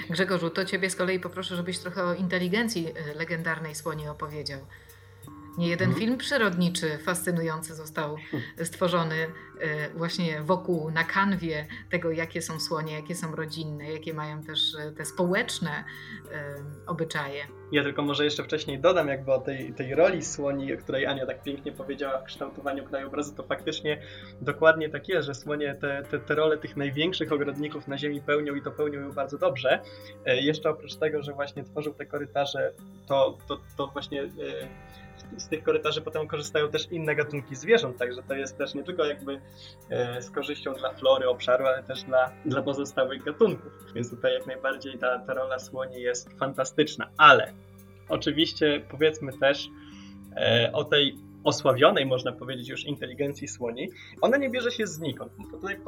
[0.10, 4.60] Grzegorzu, to Ciebie z kolei poproszę, żebyś trochę o inteligencji e, legendarnej słoni opowiedział.
[5.60, 6.00] Nie jeden mhm.
[6.00, 8.18] film przyrodniczy fascynujący został
[8.64, 9.28] stworzony
[9.96, 14.92] właśnie wokół, na kanwie tego, jakie są słonie, jakie są rodzinne, jakie mają też e,
[14.92, 15.84] te społeczne
[16.32, 16.56] e,
[16.88, 17.44] obyczaje.
[17.72, 21.26] Ja tylko może jeszcze wcześniej dodam jakby o tej, tej roli słoni, o której Ania
[21.26, 24.02] tak pięknie powiedziała w kształtowaniu krajobrazu, to faktycznie
[24.42, 28.56] dokładnie tak jest, że słonie te, te, te role tych największych ogrodników na ziemi pełnią
[28.56, 29.80] i to pełnią bardzo dobrze.
[30.26, 32.74] Jeszcze oprócz tego, że właśnie tworzył te korytarze,
[33.08, 34.30] to, to, to właśnie
[35.38, 39.06] z tych korytarzy potem korzystają też inne gatunki zwierząt, także to jest też nie tylko
[39.06, 39.40] jakby e,
[40.20, 43.72] z korzyścią dla flory obszaru, ale też dla, dla pozostałych gatunków.
[43.96, 47.54] Więc tutaj jak najbardziej ta, ta rola słoni jest fantastyczna, ale
[48.10, 49.70] oczywiście powiedzmy też
[50.36, 53.90] e, o tej osławionej, można powiedzieć, już inteligencji słoni,
[54.22, 55.32] ona nie bierze się znikąd.
[55.52, 55.80] To tutaj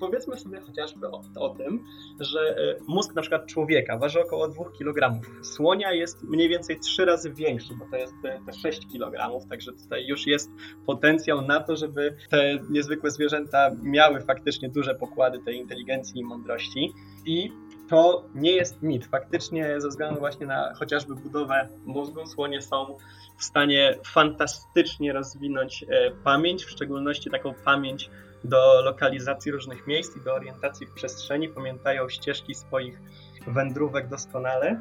[0.00, 1.84] powiedzmy sobie chociażby o, o, tym,
[2.20, 5.20] że e, mózg na przykład człowieka waży około 2 kg.
[5.42, 9.72] Słonia jest mniej więcej 3 razy większy, bo to jest te, te 6 kg, także
[9.72, 10.50] tutaj już jest
[10.86, 16.92] potencjał na to, żeby te niezwykłe zwierzęta miały faktycznie duże pokłady tej inteligencji i mądrości.
[17.28, 17.52] I
[17.88, 19.06] to nie jest mit.
[19.06, 22.96] Faktycznie ze względu właśnie na chociażby budowę mózgu słonie są
[23.38, 28.10] w stanie fantastycznie rozwinąć e, pamięć, w szczególności taką pamięć
[28.44, 31.48] do lokalizacji różnych miejsc i do orientacji w przestrzeni.
[31.48, 33.00] Pamiętają ścieżki swoich
[33.46, 34.80] wędrówek doskonale.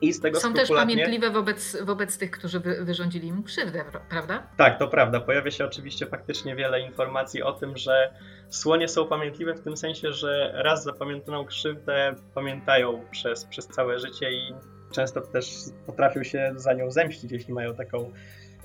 [0.00, 4.46] I z tego Są też pamiętliwe wobec, wobec tych, którzy wy, wyrządzili im krzywdę, prawda?
[4.56, 5.20] Tak, to prawda.
[5.20, 8.14] Pojawia się oczywiście faktycznie wiele informacji o tym, że
[8.50, 14.32] słonie są pamiętliwe w tym sensie, że raz zapamiętaną krzywdę pamiętają przez, przez całe życie
[14.32, 14.54] i
[14.90, 15.54] często też
[15.86, 18.12] potrafią się za nią zemścić, jeśli mają taką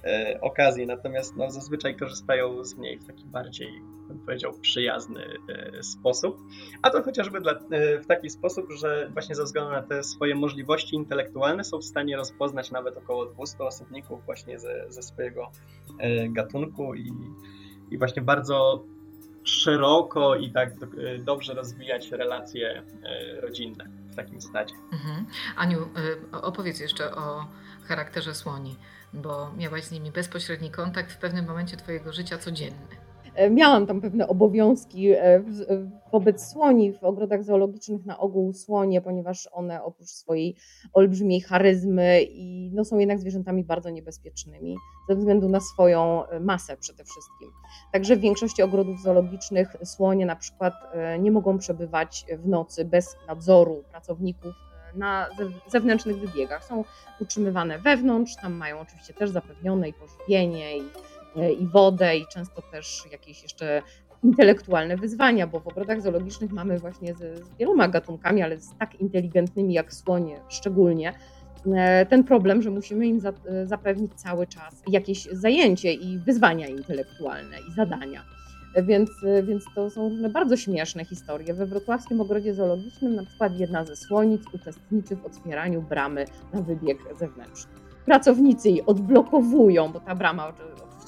[0.04, 5.84] e, okazję, natomiast no, zazwyczaj korzystają z niej w taki bardziej, bym powiedział, przyjazny e,
[5.84, 6.38] sposób.
[6.82, 10.36] A to chociażby dla, e, w taki sposób, że właśnie ze względu na te swoje
[10.36, 15.52] możliwości intelektualne są w stanie rozpoznać nawet około 200 osobników właśnie ze, ze swojego
[16.30, 17.12] gatunku i,
[17.92, 18.84] i właśnie bardzo
[19.44, 20.74] szeroko i tak
[21.20, 22.84] dobrze rozwijać relacje
[23.42, 24.76] rodzinne w takim stadzie.
[24.92, 25.26] Mhm.
[25.56, 25.88] Aniu,
[26.32, 27.46] opowiedz jeszcze o
[27.84, 28.76] charakterze słoni,
[29.14, 33.02] bo miałaś z nimi bezpośredni kontakt w pewnym momencie Twojego życia codzienny.
[33.36, 35.44] E, miałam tam pewne obowiązki e,
[36.12, 40.56] wobec słoni w ogrodach zoologicznych, na ogół słonie, ponieważ one oprócz swojej
[40.94, 44.76] olbrzymiej charyzmy i no, są jednak zwierzętami bardzo niebezpiecznymi
[45.10, 47.52] ze względu na swoją e, masę przede wszystkim.
[47.94, 50.74] Także w większości ogrodów zoologicznych słonie na przykład
[51.20, 54.54] nie mogą przebywać w nocy bez nadzoru pracowników
[54.96, 55.28] na
[55.68, 56.64] zewnętrznych wybiegach.
[56.64, 56.84] Są
[57.20, 60.84] utrzymywane wewnątrz, tam mają oczywiście też zapewnione i pożywienie i
[61.36, 63.82] E, i wodę, i często też jakieś jeszcze
[64.24, 68.96] intelektualne wyzwania, bo w ogrodach zoologicznych mamy właśnie z, z wieloma gatunkami, ale z tak
[68.96, 71.14] inteligentnymi jak słonie szczególnie,
[71.76, 77.58] e, ten problem, że musimy im e, zapewnić cały czas jakieś zajęcie i wyzwania intelektualne
[77.70, 78.24] i zadania.
[78.84, 79.10] Więc,
[79.44, 81.54] więc to są różne bardzo śmieszne historie.
[81.54, 86.98] We wrocławskim ogrodzie zoologicznym na przykład jedna ze słonic uczestniczy w otwieraniu bramy na wybieg
[87.20, 87.72] zewnętrzny.
[88.06, 90.54] Pracownicy jej odblokowują, bo ta brama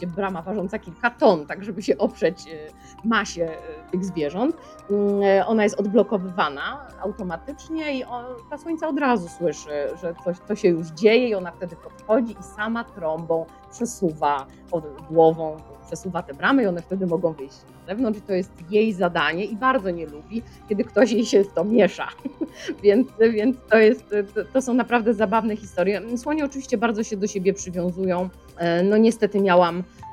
[0.04, 4.56] oczywiście brama ważąca kilka ton, tak żeby się oprzeć e, masie e, tych zwierząt.
[4.92, 8.04] Mm, ona jest odblokowywana automatycznie i
[8.50, 9.70] ta słońca od razu słyszy,
[10.02, 14.46] że coś to się już dzieje i ona wtedy podchodzi i sama trąbą przesuwa
[15.10, 15.58] głową,
[15.88, 18.20] przesuwa te bramy i one wtedy mogą wyjść na zewnątrz.
[18.20, 21.64] I to jest jej zadanie i bardzo nie lubi, kiedy ktoś jej się w to
[21.64, 22.08] miesza.
[22.84, 24.16] więc, więc to, jest,
[24.54, 26.18] to, są naprawdę zabawne historie.
[26.18, 28.30] Słonie oczywiście bardzo się do siebie przywiązują.
[28.84, 29.84] No niestety miałam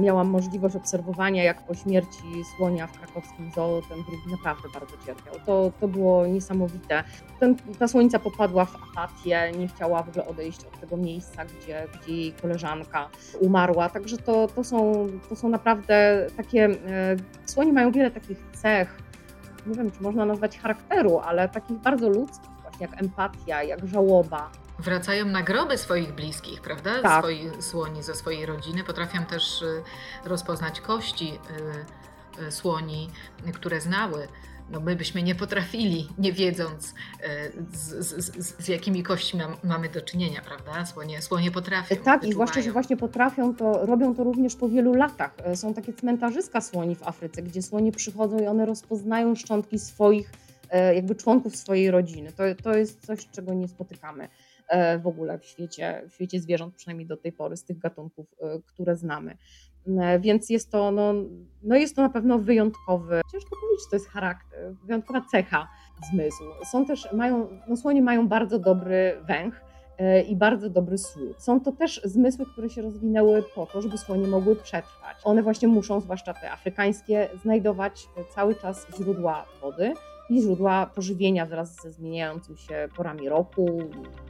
[0.00, 5.34] miałam możliwość obserwowania, jak po śmierci słonia w krakowskim zoo ten drugi naprawdę bardzo cierpiał.
[5.46, 7.04] To, to było niesamowite.
[7.40, 11.86] Ten, ta słońca popadła w apatię, nie chciała w ogóle odejść od tego miejsca, gdzie,
[11.94, 13.08] gdzie jej koleżanka
[13.40, 13.88] umarła.
[13.88, 16.64] Także to, to, są, to są naprawdę takie.
[16.64, 17.16] E,
[17.46, 19.02] słonie mają wiele takich cech,
[19.66, 24.50] nie wiem, czy można nazwać charakteru, ale takich bardzo ludzkich, właśnie jak empatia, jak żałoba
[24.78, 27.02] wracają na groby swoich bliskich, prawda?
[27.02, 27.24] Tak.
[27.24, 28.84] Swoi, słoni ze swojej rodziny.
[28.84, 29.82] Potrafią też y,
[30.24, 31.32] rozpoznać kości
[32.40, 33.10] y, y, słoni,
[33.54, 34.28] które znały.
[34.70, 36.94] No my byśmy nie potrafili, nie wiedząc
[37.72, 40.86] z, z, z jakimi kośćmi mamy do czynienia, prawda?
[40.86, 41.96] Słonie, słonie potrafią.
[41.96, 42.30] Tak, wyczuwają.
[42.30, 45.34] i zwłaszcza, że właśnie potrafią to, robią to również po wielu latach.
[45.44, 50.30] E, są takie cmentarzyska słoni w Afryce, gdzie słonie przychodzą i one rozpoznają szczątki swoich,
[50.70, 52.32] e, jakby członków swojej rodziny.
[52.32, 54.28] To, to jest coś, czego nie spotykamy.
[54.68, 58.26] E, w ogóle w świecie, w świecie zwierząt, przynajmniej do tej pory, z tych gatunków,
[58.40, 59.36] e, które znamy.
[60.00, 61.14] E, więc jest to, no,
[61.62, 65.68] no jest to na pewno wyjątkowy, ciężko powiedzieć, to jest charakter, wyjątkowa cecha
[66.12, 66.46] zmysłu.
[66.64, 69.68] Są też, mają, no słonie mają bardzo dobry węch,
[70.28, 71.36] i bardzo dobry słuch.
[71.38, 75.16] Są to też zmysły, które się rozwinęły po to, żeby słonie mogły przetrwać.
[75.24, 79.94] One właśnie muszą, zwłaszcza te afrykańskie, znajdować cały czas źródła wody
[80.30, 83.78] i źródła pożywienia wraz ze zmieniającymi się porami roku,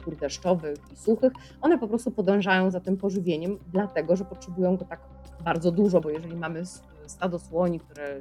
[0.03, 1.33] pór deszczowych i suchych.
[1.61, 4.99] One po prostu podążają za tym pożywieniem, dlatego że potrzebują go tak
[5.43, 6.63] bardzo dużo, bo jeżeli mamy
[7.09, 8.19] stado słoni, które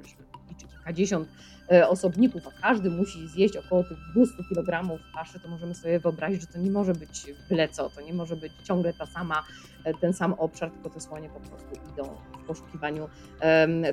[0.49, 1.29] liczy kilkadziesiąt
[1.73, 6.41] e, osobników, a każdy musi zjeść około tych 200 kg paszy, to możemy sobie wyobrazić,
[6.41, 9.45] że to nie może być byle co, to nie może być ciągle ta sama,
[9.85, 13.09] e, ten sam obszar, tylko te słonie po prostu idą w poszukiwaniu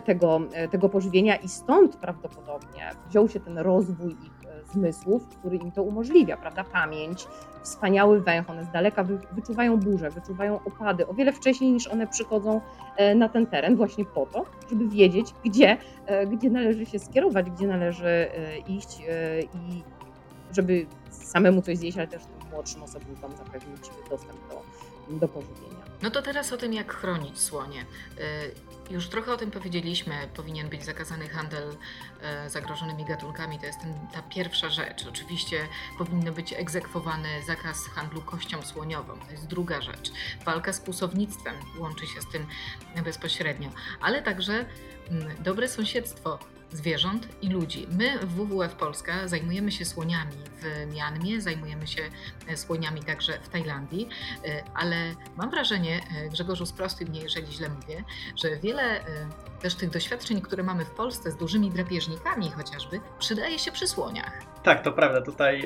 [0.05, 4.34] tego, e, tego pożywienia i stąd prawdopodobnie wziął się ten rozwój ich
[4.73, 6.63] zmysłów, który im to umożliwia, prawda?
[6.63, 7.27] Pamięć,
[7.65, 12.61] wspaniały węch, one z daleka wyczuwają burze, wyczuwają opady o wiele wcześniej niż one przychodzą
[12.97, 17.51] e, na ten teren właśnie po to, żeby wiedzieć, gdzie, e, gdzie należy się skierować,
[17.51, 18.99] gdzie należy e, iść
[19.53, 19.83] i
[20.51, 24.61] żeby samemu coś zjeść, ale też młodszym osobnikom zapewnić dostęp do,
[25.17, 25.84] do pożywienia.
[26.05, 27.85] No to teraz o tym, jak chronić słonie.
[28.89, 30.29] Już trochę o tym powiedzieliśmy.
[30.35, 31.77] Powinien być zakazany handel
[32.21, 33.59] e, zagrożonymi gatunkami.
[33.59, 35.05] To jest ten, ta pierwsza rzecz.
[35.09, 39.19] Oczywiście powinno być egzekwowany zakaz handlu kością słoniową.
[39.19, 40.11] To jest druga rzecz.
[40.45, 42.47] Walka z kłusownictwem łączy się z tym
[43.03, 43.69] bezpośrednio,
[44.01, 44.65] ale także
[45.09, 46.39] mm, dobre sąsiedztwo
[46.75, 47.87] zwierząt i ludzi.
[47.91, 52.01] My w WWF Polska zajmujemy się słoniami w Mianmie, zajmujemy się
[52.47, 54.09] e, słoniami także w Tajlandii,
[54.45, 54.95] e, ale
[55.37, 58.03] mam wrażenie, e, Grzegorzu, sprostuj mnie, jeżeli źle mówię,
[58.43, 59.05] że wiele
[59.61, 64.41] też tych doświadczeń, które mamy w Polsce z dużymi drapieżnikami chociażby, przydaje się przy słoniach.
[64.63, 65.21] Tak, to prawda.
[65.21, 65.63] Tutaj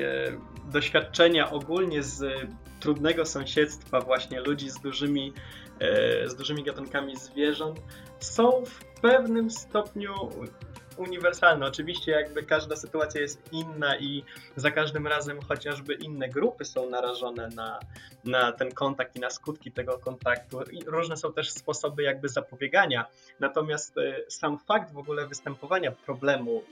[0.64, 2.48] doświadczenia ogólnie z
[2.80, 5.32] trudnego sąsiedztwa właśnie ludzi z dużymi,
[6.26, 7.80] z dużymi gatunkami zwierząt
[8.20, 10.14] są w pewnym stopniu
[10.96, 11.66] uniwersalne.
[11.66, 14.24] Oczywiście jakby każda sytuacja jest inna i
[14.56, 17.78] za każdym razem chociażby inne grupy są narażone na,
[18.24, 20.62] na ten kontakt i na skutki tego kontaktu.
[20.62, 23.06] I różne są też sposoby jakby zapobiegania.
[23.40, 26.62] Natomiast e, sam fakt w ogóle występowania problemu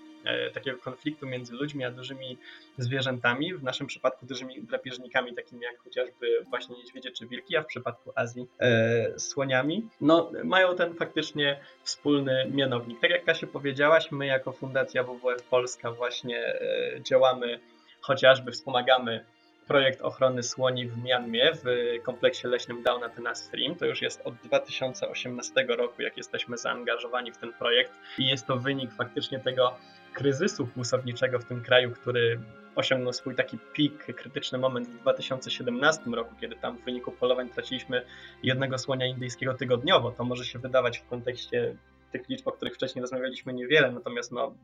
[0.55, 2.39] takiego konfliktu między ludźmi a dużymi
[2.79, 7.67] zwierzętami, w naszym przypadku dużymi drapieżnikami, takimi jak chociażby właśnie niedźwiedzie czy wilki, a w
[7.67, 13.01] przypadku Azji e, słoniami, no mają ten faktycznie wspólny mianownik.
[13.01, 17.61] Tak jak Kasia powiedziałaś, my jako Fundacja WWF Polska właśnie e, działamy,
[18.01, 19.25] chociażby wspomagamy
[19.69, 21.65] projekt ochrony słoni w Mianmie w
[22.03, 23.75] kompleksie leśnym Downa Tena Stream.
[23.75, 28.57] To już jest od 2018 roku, jak jesteśmy zaangażowani w ten projekt i jest to
[28.57, 29.75] wynik faktycznie tego
[30.19, 32.41] kryzysu kłusowniczego w tym kraju, który
[32.77, 38.03] osiągnął swój taki pik, krytyczny moment w 2017 roku, kiedy tam w wyniku polowań traciliśmy
[38.43, 40.11] jednego słonia indyjskiego tygodniowo.
[40.11, 41.77] To może się wydawać w kontekście
[42.13, 44.55] tych liczb, o których wcześniej rozmawialiśmy, niewiele, natomiast no,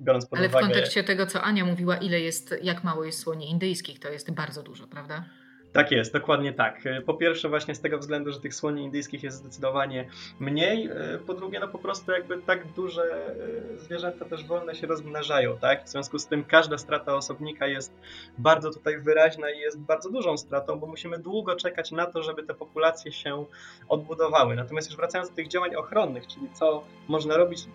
[0.00, 0.66] biorąc pod Ale uwagę...
[0.66, 4.30] w kontekście tego, co Ania mówiła, ile jest, jak mało jest słoni indyjskich, to jest
[4.30, 5.24] bardzo dużo, prawda?
[5.74, 6.80] Tak jest, dokładnie tak.
[7.06, 10.08] Po pierwsze właśnie z tego względu, że tych słoni indyjskich jest zdecydowanie
[10.40, 10.90] mniej,
[11.26, 13.34] po drugie no po prostu jakby tak duże
[13.74, 15.84] e, zwierzęta też wolne się rozmnażają, tak?
[15.84, 17.92] W związku z tym każda strata osobnika jest
[18.38, 22.42] bardzo tutaj wyraźna i jest bardzo dużą stratą, bo musimy długo czekać na to, żeby
[22.42, 23.44] te populacje się
[23.88, 24.56] odbudowały.
[24.56, 27.68] Natomiast już wracając do tych działań ochronnych, czyli co można robić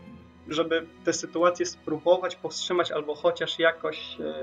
[0.47, 4.33] żeby te sytuacje spróbować powstrzymać albo chociaż jakoś e,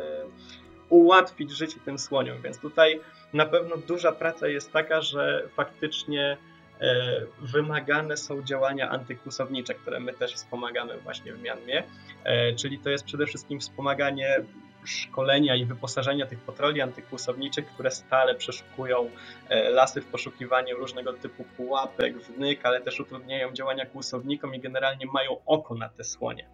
[0.89, 2.43] ułatwić życie tym słoniom.
[2.43, 3.01] Więc tutaj
[3.33, 6.37] na pewno duża praca jest taka, że faktycznie
[6.81, 11.83] e, wymagane są działania antykłusownicze, które my też wspomagamy właśnie w Mianmie,
[12.25, 14.41] e, czyli to jest przede wszystkim wspomaganie
[14.85, 19.11] szkolenia i wyposażenia tych patroli antykłusowniczych, które stale przeszukują
[19.49, 25.07] e, lasy w poszukiwaniu różnego typu pułapek, wnyk, ale też utrudniają działania kłusownikom i generalnie
[25.07, 26.49] mają oko na te słonie.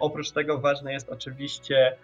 [0.00, 1.96] Oprócz tego ważne jest oczywiście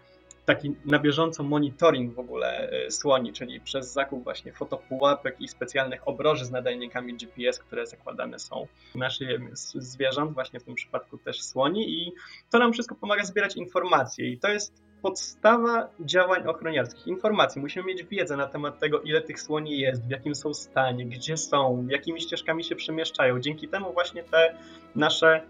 [0.47, 6.09] taki na bieżąco monitoring w ogóle e, słoni, czyli przez zakup właśnie fotopułapek i specjalnych
[6.09, 9.39] obroży z nadajnikami GPS, które zakładane są na szyję
[9.75, 12.13] zwierząt, właśnie w tym przypadku też słoni i
[12.51, 17.07] to nam wszystko pomaga zbierać informacje i to jest podstawa działań ochroniarskich.
[17.07, 17.61] Informacji.
[17.61, 21.37] Musimy mieć wiedzę na temat tego, ile tych słoni jest, w jakim są stanie, gdzie
[21.37, 23.41] są, jakimi ścieżkami się przemieszczają.
[23.41, 24.55] Dzięki temu właśnie te
[24.95, 25.43] nasze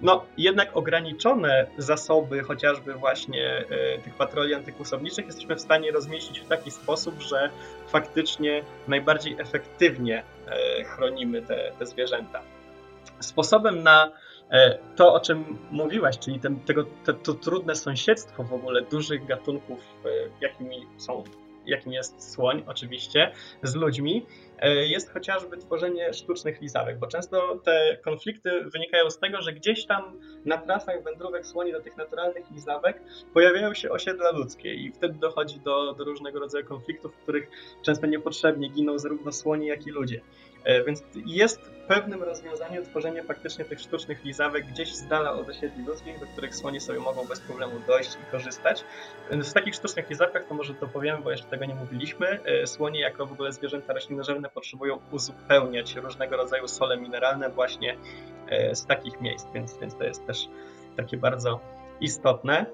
[0.00, 6.48] no jednak ograniczone zasoby chociażby właśnie e, tych patroli antykłusowniczych jesteśmy w stanie rozmieścić w
[6.48, 7.50] taki sposób, że
[7.88, 12.42] faktycznie najbardziej efektywnie e, chronimy te, te zwierzęta.
[13.20, 14.12] Sposobem na
[14.50, 19.26] e, to, o czym mówiłaś, czyli ten, tego, te, to trudne sąsiedztwo w ogóle dużych
[19.26, 19.80] gatunków,
[20.40, 21.24] jakimi są
[21.68, 24.26] jakim jest słoń oczywiście, z ludźmi,
[24.58, 29.86] e, jest chociażby tworzenie sztucznych lizawek, bo często te konflikty wynikają z tego, że gdzieś
[29.86, 33.02] tam na trasach wędrówek słoni do tych naturalnych lizawek
[33.34, 37.50] pojawiają się osiedla ludzkie i wtedy dochodzi do, do różnego rodzaju konfliktów, w których
[37.82, 40.20] często niepotrzebnie giną zarówno słoni, jak i ludzie.
[40.64, 45.84] E, więc jest pewnym rozwiązaniem tworzenie faktycznie tych sztucznych lizawek gdzieś z dala od osiedli
[45.84, 48.84] ludzkich, do których słonie sobie mogą bez problemu dojść i korzystać.
[49.30, 53.00] W takich sztucznych lizawkach, to może to powiem, bo jeszcze tego nie mówiliśmy, e, słonie
[53.00, 57.96] jako w ogóle zwierzęta roślinożerne potrzebują uzupełniać różnego rodzaju sole mineralne właśnie
[58.48, 60.48] e, z takich miejsc, więc, więc to jest też
[60.96, 61.60] takie bardzo
[62.00, 62.66] istotne.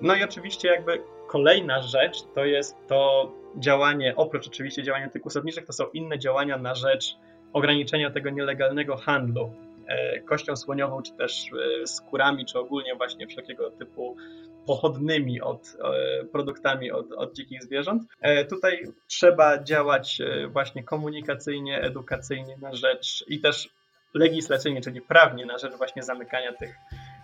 [0.00, 1.02] No i oczywiście jakby
[1.32, 6.74] kolejna rzecz to jest to działanie, oprócz oczywiście działania antykusowniczych, to są inne działania na
[6.74, 7.16] rzecz
[7.52, 9.54] ograniczenia tego nielegalnego handlu
[9.86, 11.46] e, kością słoniową, czy też
[11.82, 14.16] e, skórami, czy ogólnie właśnie wszelkiego typu
[14.66, 18.02] pochodnymi od e, produktami od, od dzikich zwierząt.
[18.50, 20.18] Tutaj trzeba działać
[20.48, 23.68] właśnie komunikacyjnie, edukacyjnie na rzecz i też
[24.14, 26.74] legislacyjnie, czyli prawnie na rzecz właśnie zamykania tych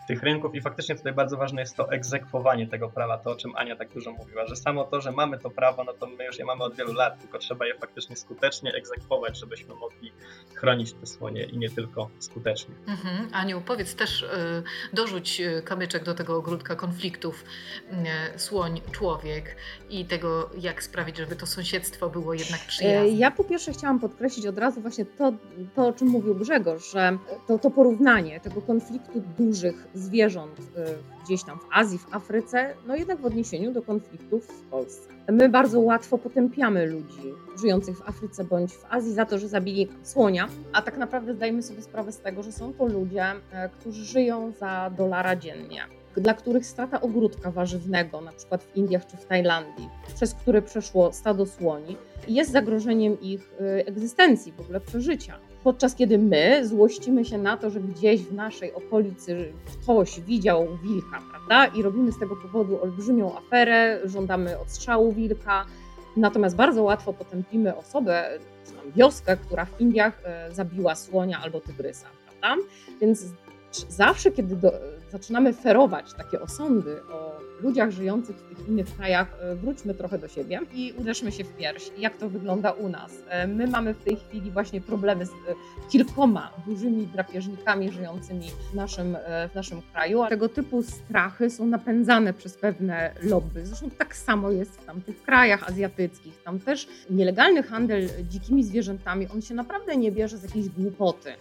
[0.08, 3.56] tych rynków i faktycznie tutaj bardzo ważne jest to egzekwowanie tego prawa, to o czym
[3.56, 6.38] Ania tak dużo mówiła, że samo to, że mamy to prawo, no to my już
[6.38, 10.12] je mamy od wielu lat, tylko trzeba je faktycznie skutecznie egzekwować, żebyśmy mogli
[10.54, 12.74] chronić te słonie i nie tylko skutecznie.
[12.86, 13.28] Mhm.
[13.32, 14.26] Aniu, powiedz też, y,
[14.92, 17.44] dorzuć y, kamyczek do tego ogródka konfliktów
[18.34, 19.56] y, słoń-człowiek
[19.90, 23.08] i tego, jak sprawić, żeby to sąsiedztwo było jednak przyjazne.
[23.08, 25.32] Ja po pierwsze chciałam podkreślić od razu właśnie to,
[25.76, 30.64] to o czym mówił Grzegorz, że to, to porównanie tego konfliktu dużych zwierząt y,
[31.24, 35.08] gdzieś tam w Azji, w Afryce, no jednak w odniesieniu do konfliktów w Polsce.
[35.28, 39.88] My bardzo łatwo potępiamy ludzi żyjących w Afryce bądź w Azji za to, że zabili
[40.02, 44.04] słonia, a tak naprawdę zdajemy sobie sprawę z tego, że są to ludzie, e, którzy
[44.04, 49.24] żyją za dolara dziennie dla których strata ogródka warzywnego, na przykład w Indiach czy w
[49.24, 51.96] Tajlandii, przez które przeszło stado słoni,
[52.28, 55.38] jest zagrożeniem ich y, egzystencji, w ogóle przeżycia.
[55.68, 59.52] Podczas kiedy my złościmy się na to, że gdzieś w naszej okolicy
[59.82, 61.66] ktoś widział wilka, prawda?
[61.66, 65.66] I robimy z tego powodu olbrzymią aferę, żądamy odstrzału wilka.
[66.16, 68.30] Natomiast bardzo łatwo potępimy osobę,
[68.66, 72.62] czy tam wioskę, która w Indiach y, zabiła słonia albo tygrysa, prawda?
[73.00, 73.24] Więc
[73.88, 74.72] zawsze, kiedy do,
[75.10, 80.28] zaczynamy ferować takie osądy o ludziach żyjących w tych innych krajach, e, wróćmy trochę do
[80.28, 83.12] siebie i uderzmy się w pierś, jak to wygląda u nas.
[83.28, 85.32] E, my mamy w tej chwili właśnie problemy z e,
[85.90, 89.16] kilkoma dużymi drapieżnikami żyjącymi w naszym,
[89.52, 93.66] w naszym kraju, tego typu strachy są napędzane przez pewne lobby.
[93.66, 96.42] Zresztą tak samo jest w tamtych krajach azjatyckich.
[96.42, 101.32] Tam też nielegalny handel dzikimi zwierzętami, on się naprawdę nie bierze z jakiejś głupoty.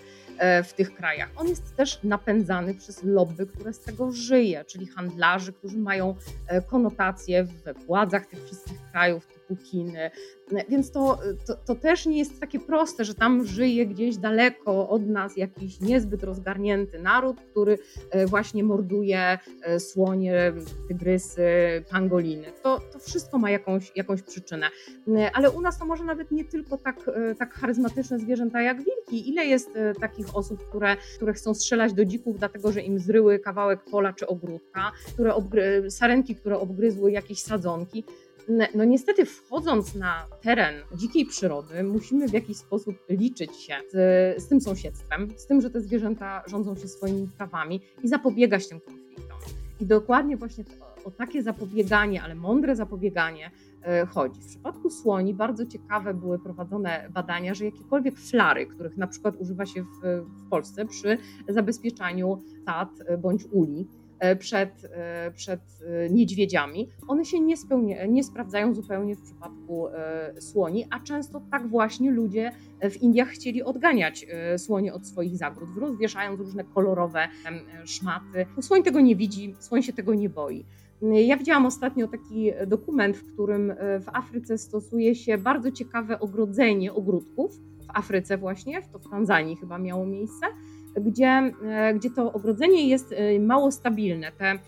[0.63, 1.29] W tych krajach.
[1.35, 6.06] On jest też napędzany przez lobby, które z tego żyje, czyli handlarzy, którzy mają
[6.47, 10.11] e, konotacje w władzach tych wszystkich krajów, typu typu Chiny.
[10.69, 15.07] Więc to, to, to, też nie jest takie proste, że tam żyje gdzieś daleko od
[15.07, 17.77] nas jakiś niezbyt rozgarnięty naród, który
[18.11, 20.53] e, właśnie morduje e, słonie,
[20.87, 21.47] tygrysy,
[21.91, 22.47] pangoliny.
[22.63, 24.69] To, to wszystko ma jakąś, jakąś przyczynę.
[25.33, 29.29] Ale u nas to może nawet nie tylko tak, tak charyzmatyczne zwierzęta jak wilki.
[29.29, 29.69] Ile jest
[29.99, 34.27] takich osób, które, które chcą strzelać do dzików, dlatego że im zryły kawałek pola czy
[34.27, 38.03] ogródka, które obgry, sarenki, które obgryzły jakieś sadzonki.
[38.75, 44.47] No niestety wchodząc na teren dzikiej przyrody, musimy w jakiś sposób liczyć się z, z
[44.47, 49.37] tym sąsiedztwem, z tym, że te zwierzęta rządzą się swoimi prawami i zapobiegać tym konfliktom.
[49.79, 50.63] I dokładnie właśnie
[51.05, 53.51] o, takie zapobieganie, ale mądre zapobieganie
[53.83, 54.41] e, chodzi.
[54.41, 59.65] W przypadku słoni bardzo ciekawe były prowadzone badania, że jakiekolwiek flary, których na przykład używa
[59.65, 61.17] się w, w Polsce przy
[61.47, 63.87] zabezpieczaniu stad bądź uli,
[64.39, 69.87] przed, e, przed e, niedźwiedziami, one się nie, spełnia, nie sprawdzają zupełnie w przypadku
[70.39, 72.51] słoni, a często tak właśnie ludzie
[72.91, 74.25] w Indiach chcieli odganiać
[74.57, 77.27] słonie od swoich zagród, rozwieszając różne kolorowe
[77.85, 78.45] szmaty.
[78.61, 80.65] Słoń tego nie widzi, słoń się tego nie boi.
[81.01, 87.59] Ja widziałam ostatnio taki dokument, w którym w Afryce stosuje się bardzo ciekawe ogrodzenie ogródków,
[87.87, 90.45] w Afryce właśnie, to w Tanzanii chyba miało miejsce,
[91.01, 94.31] gdzie, e, gdzie to ogrodzenie jest e, mało stabilne.
[94.31, 94.59] Te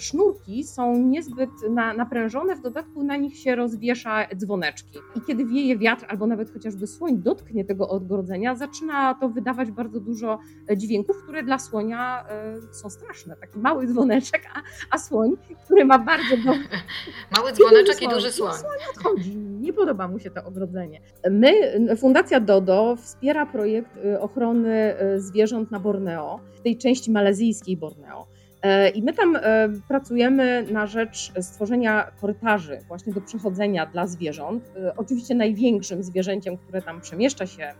[0.00, 4.98] sznurki są niezbyt na, naprężone, w dodatku na nich się rozwiesza dzwoneczki.
[5.16, 10.00] I kiedy wieje wiatr albo nawet chociażby słoń dotknie tego ogrodzenia, zaczyna to wydawać bardzo
[10.00, 10.38] dużo
[10.70, 12.26] e, dźwięków, które dla słonia
[12.72, 13.36] są straszne.
[13.36, 16.36] Taki mały dzwoneczek, a, a słoń, który ma bardzo...
[16.36, 16.52] Do...
[17.36, 18.54] Mały dzwoneczek i duży słoń.
[18.54, 21.00] Słoń odchodzi, nie podoba mu się to ogrodzenie.
[21.30, 21.52] My,
[21.96, 28.26] Fundacja Dodo wspiera projekt ochrony zwierząt na Borneo, w tej części malezyjskiej Borneo.
[28.66, 34.72] E, I my tam e, pracujemy na rzecz stworzenia korytarzy właśnie do przechodzenia dla zwierząt.
[34.76, 37.74] E, oczywiście największym zwierzęciem, które tam przemieszcza się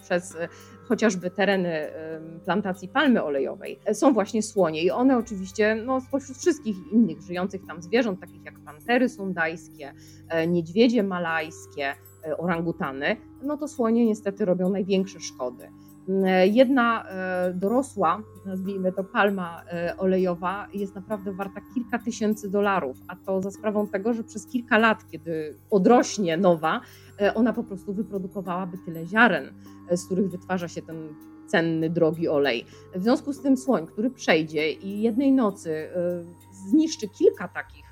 [0.00, 0.36] przez
[0.88, 1.90] chociażby tereny
[2.44, 4.82] plantacji palmy olejowej, są właśnie słonie.
[4.82, 9.92] I one oczywiście no, spośród wszystkich innych żyjących tam zwierząt, takich jak pantery sundajskie,
[10.48, 11.94] niedźwiedzie malajskie,
[12.38, 15.68] orangutany, no to słonie niestety robią największe szkody.
[16.44, 23.16] Jedna e, dorosła, nazwijmy to palma e, olejowa, jest naprawdę warta kilka tysięcy dolarów, a
[23.16, 26.80] to za sprawą tego, że przez kilka lat, kiedy odrośnie nowa,
[27.20, 29.52] e, ona po prostu wyprodukowałaby tyle ziaren,
[29.90, 30.96] z których wytwarza się ten
[31.46, 32.66] cenny, drogi olej.
[32.94, 35.88] W związku z tym słoń, który przejdzie i jednej nocy
[36.52, 37.84] zniszczy kilka takich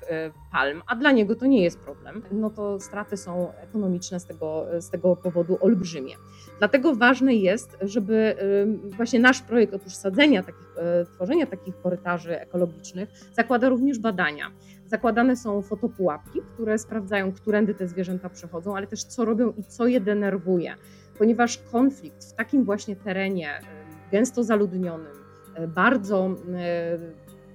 [0.51, 4.65] palm, a dla niego to nie jest problem, no to straty są ekonomiczne z tego,
[4.79, 6.15] z tego powodu olbrzymie.
[6.59, 8.35] Dlatego ważne jest, żeby
[8.93, 14.51] e, właśnie nasz projekt oprócz sadzenia takich, e, tworzenia takich korytarzy ekologicznych zakłada również badania.
[14.85, 19.87] Zakładane są fotopułapki, które sprawdzają, którędy te zwierzęta przechodzą, ale też co robią i co
[19.87, 20.75] je denerwuje,
[21.17, 23.59] ponieważ konflikt w takim właśnie terenie
[24.11, 25.13] gęsto zaludnionym,
[25.67, 26.29] bardzo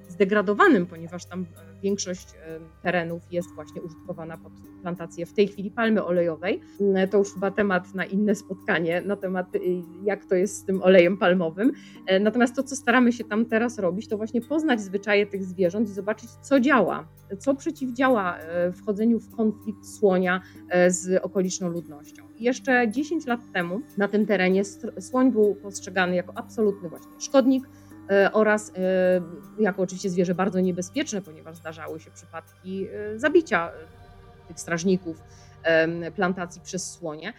[0.09, 4.53] zdegradowanym, ponieważ tam e, większość e, terenów jest właśnie użytkowana pod
[4.83, 6.61] plantację w tej chwili palmy olejowej.
[6.81, 9.61] Mm, to już chyba temat na inne spotkanie, na temat y,
[10.05, 11.73] jak to jest z tym olejem palmowym.
[12.07, 15.89] E, natomiast to, co staramy się tam teraz robić, to właśnie poznać zwyczaje tych zwierząt
[15.89, 17.09] i zobaczyć, co działa,
[17.39, 18.39] co przeciwdziała
[18.73, 20.41] wchodzeniu w konflikt słonia
[20.89, 22.23] z okoliczną ludnością.
[22.39, 24.63] Jeszcze 10 lat temu na tym terenie
[25.01, 27.86] słoń był postrzegany jako absolutny właśnie szkodnik, E,
[28.33, 33.71] oraz e, jako oczywiście zwierzę bardzo niebezpieczne, ponieważ zdarzały się przypadki e, zabicia
[34.49, 35.23] tych strażników
[36.17, 37.33] plantacji przez słonie.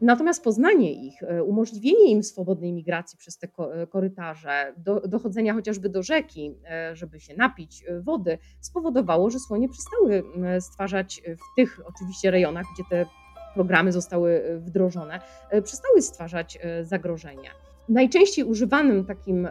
[0.00, 3.48] Natomiast poznanie ich, umożliwienie im swobodnej migracji przez te
[3.90, 6.54] korytarze, do, dochodzenia chociażby do rzeki,
[6.92, 10.22] żeby się napić wody, spowodowało, że słonie przestały
[10.60, 13.06] stwarzać w tych oczywiście rejonach, gdzie te
[13.54, 15.20] programy zostały wdrożone,
[15.64, 17.63] przestały stwarzać zagrożenia.
[17.88, 19.48] Najczęściej używanym takim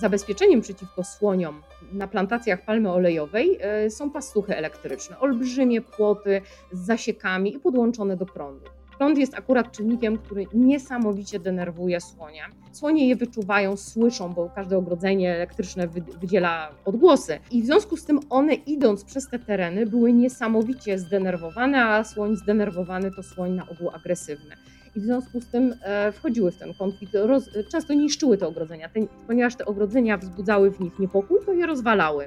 [0.00, 6.42] zabezpieczeniem przeciwko słoniom na plantacjach palmy olejowej e, są pastuchy elektryczne, olbrzymie płoty
[6.72, 8.64] z zasiekami i podłączone do prądu.
[8.98, 12.42] Prąd jest akurat czynnikiem, który niesamowicie denerwuje słonie.
[12.72, 15.88] Słonie je wyczuwają, słyszą, bo każde ogrodzenie elektryczne
[16.20, 17.38] wydziela odgłosy.
[17.50, 22.36] I w związku z tym one idąc przez te tereny były niesamowicie zdenerwowane, a słoń
[22.36, 24.56] zdenerwowany to słoń na ogół agresywny
[24.96, 27.14] i w związku z tym e, wchodziły w ten konflikt.
[27.14, 31.66] Roz, często niszczyły te ogrodzenia, te, ponieważ te ogrodzenia wzbudzały w nich niepokój, to je
[31.66, 32.26] rozwalały.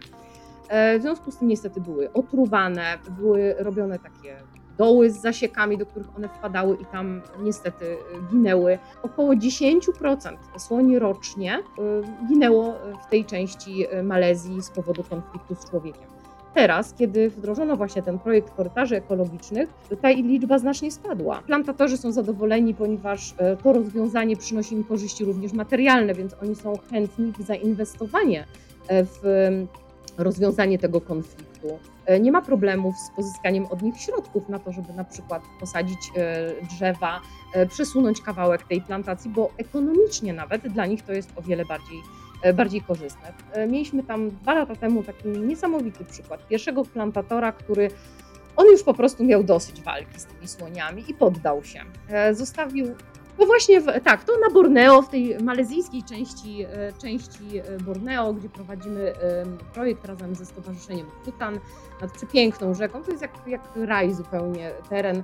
[0.69, 2.83] E, w związku z tym niestety były otruwane,
[3.17, 4.35] były robione takie
[4.77, 7.97] doły z zasiekami, do których one wpadały i tam niestety
[8.31, 8.79] ginęły.
[9.03, 12.73] Około 10% słoni rocznie e, ginęło
[13.07, 16.20] w tej części Malezji z powodu konfliktu z człowiekiem.
[16.53, 19.69] Teraz, kiedy wdrożono właśnie ten projekt korytarzy ekologicznych,
[20.01, 21.41] ta liczba znacznie spadła.
[21.41, 26.73] Plantatorzy są zadowoleni, ponieważ e, to rozwiązanie przynosi im korzyści również materialne, więc oni są
[26.91, 28.45] chętni w zainwestowanie
[28.87, 29.21] e, w
[30.17, 31.79] rozwiązanie tego konfliktu.
[32.05, 35.99] E, nie ma problemów z pozyskaniem od nich środków na to, żeby na przykład posadzić
[36.69, 37.21] drzewa,
[37.69, 41.97] przesunąć kawałek tej plantacji, bo ekonomicznie nawet dla nich to jest o wiele bardziej
[42.53, 43.33] bardziej korzystne.
[43.53, 47.89] E, mieliśmy tam dwa lata temu taki niesamowity przykład pierwszego plantatora, który
[48.55, 51.79] on już po prostu miał dosyć walki z tymi słoniami i poddał się.
[52.09, 52.85] E, zostawił
[53.39, 56.65] no właśnie, w, tak, to na Borneo, w tej malezyjskiej części,
[57.01, 57.43] części
[57.85, 59.13] Borneo, gdzie prowadzimy
[59.73, 61.59] projekt razem ze Stowarzyszeniem Kutan
[62.01, 63.03] nad przepiękną rzeką.
[63.03, 65.23] To jest jak, jak raj zupełnie teren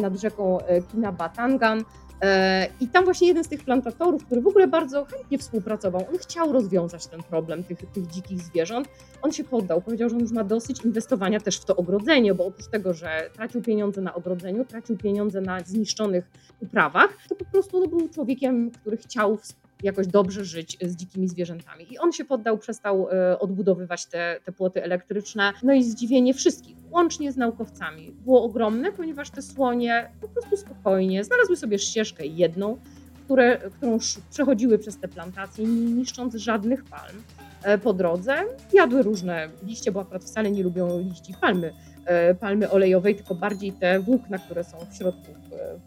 [0.00, 0.58] nad rzeką
[0.92, 1.84] Kinabatangan.
[2.22, 6.18] E, I tam właśnie jeden z tych plantatorów, który w ogóle bardzo chętnie współpracował, on
[6.18, 8.88] chciał rozwiązać ten problem tych, tych dzikich zwierząt.
[9.22, 12.46] On się poddał, powiedział, że on już ma dosyć inwestowania też w to ogrodzenie, bo
[12.46, 17.80] oprócz tego, że tracił pieniądze na ogrodzeniu, tracił pieniądze na zniszczonych uprawach, to po prostu
[17.80, 19.38] no, był człowiekiem, który chciał
[19.82, 21.92] jakoś dobrze żyć z dzikimi zwierzętami.
[21.92, 25.52] I on się poddał, przestał e, odbudowywać te, te płoty elektryczne.
[25.62, 31.24] No i zdziwienie wszystkich, łącznie z naukowcami, było ogromne, ponieważ te słonie po prostu spokojnie
[31.24, 32.78] znalazły sobie ścieżkę jedną,
[33.24, 33.98] które, którą
[34.30, 37.22] przechodziły przez te plantacje, nie niszcząc żadnych palm
[37.62, 38.34] e, po drodze.
[38.72, 41.72] Jadły różne liście, bo akurat wcale nie lubią liści palmy,
[42.04, 45.80] e, palmy olejowej, tylko bardziej te włókna, które są w środku E,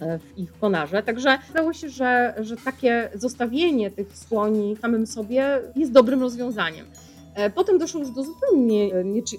[0.00, 1.02] w ich konarze.
[1.02, 6.86] Także zdało się, że, że takie zostawienie tych słoni samym sobie jest dobrym rozwiązaniem.
[7.34, 8.90] E, potem doszło już do zupełnie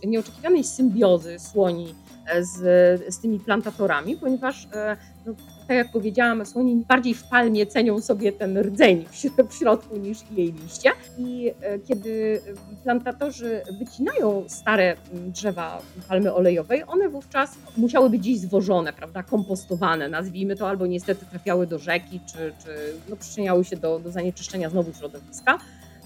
[0.08, 2.09] nieoczekiwanej symbiozy słoni e,
[2.42, 4.68] z, z tymi plantatorami, ponieważ
[5.26, 5.34] no,
[5.70, 9.06] tak jak powiedziałam, słoni bardziej w palmie cenią sobie ten rdzeń
[9.50, 10.92] w środku niż jej liście.
[11.18, 12.42] I e, kiedy
[12.84, 20.56] plantatorzy wycinają stare drzewa palmy olejowej, one wówczas musiały być gdzieś zwożone, prawda, kompostowane, nazwijmy
[20.56, 24.94] to, albo niestety trafiały do rzeki, czy, czy no, przyczyniały się do, do zanieczyszczenia znowu
[24.94, 25.60] środowiska.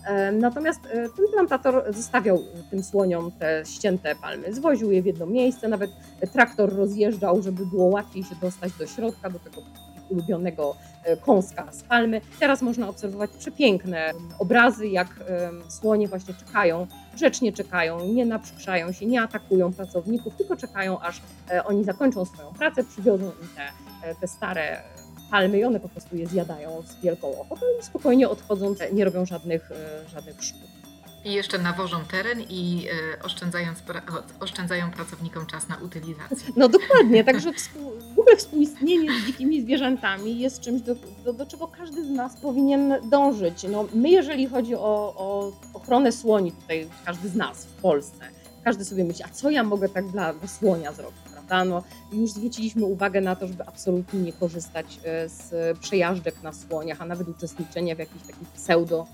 [0.06, 2.40] E, natomiast e, ten plantator zostawiał
[2.72, 5.92] tym słoniom te ścięte palmy, zwoził je w jedno miejsce, nawet
[6.34, 9.62] traktor rozjeżdżał, żeby było łatwiej się dostać do środka, do tego
[10.10, 12.22] ulubionego e, kąska z palmy.
[12.40, 15.08] Teraz można obserwować przepiękne obrazy, jak
[15.70, 21.22] słonie właśnie czekają, grzecznie czekają, nie naprzykrzają się, nie atakują pracowników, tylko czekają, aż
[21.66, 24.82] oni zakończą swoją pracę, przywiozą im te, te stare
[25.34, 29.26] palmy i one po prostu je zjadają z wielką ochotą i spokojnie odchodząc nie robią
[29.26, 30.70] żadnych, e, żadnych szkód.
[31.26, 33.84] I jeszcze nawożą teren i e, oszczędzając,
[34.40, 36.54] oszczędzają pracownikom czas na utylizację.
[36.56, 37.52] No dokładnie, także
[38.16, 42.36] w ogóle współistnienie z dzikimi zwierzętami jest czymś, do, do, do, czego każdy z nas
[42.36, 43.66] powinien dążyć.
[43.70, 48.26] No, my, jeżeli chodzi o, o ochronę słoni, tutaj każdy z nas w Polsce,
[48.64, 51.33] każdy sobie myśli, a co ja mogę tak dla, dla słonia zrobić?
[52.14, 57.06] Już zwróciliśmy uwagę na to, żeby absolutnie nie korzystać e, z przejażdżek na słoniach, a
[57.06, 59.08] nawet uczestniczenia w jakichś takich pseudo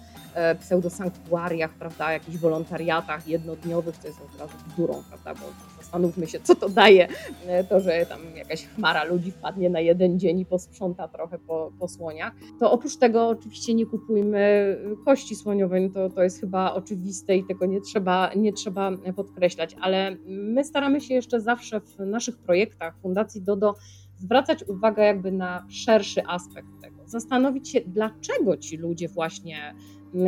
[0.59, 6.55] pseudosanktuariach, prawda, jakichś wolontariatach jednodniowych, co jest od razu bzdurą, prawda, bo zastanówmy się, co
[6.55, 7.07] to daje,
[7.47, 11.71] e, to, że tam jakaś chmara ludzi wpadnie na jeden dzień i posprząta trochę po,
[11.79, 12.33] po słoniach.
[12.59, 17.43] To oprócz tego oczywiście nie kupujmy kości słoniowej, no to, to jest chyba oczywiste i
[17.43, 22.97] tego nie trzeba, nie trzeba podkreślać, ale my staramy się jeszcze zawsze w naszych projektach
[23.01, 23.75] Fundacji DODO
[24.19, 29.75] zwracać uwagę jakby na szerszy aspekt tego, zastanowić się, dlaczego ci ludzie właśnie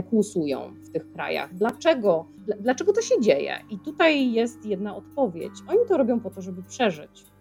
[0.09, 1.53] kłusują w tych krajach.
[1.53, 2.25] Dlaczego?
[2.59, 3.53] Dlaczego to się dzieje?
[3.69, 5.53] I tutaj jest jedna odpowiedź.
[5.67, 7.31] Oni to robią po to, żeby przeżyć.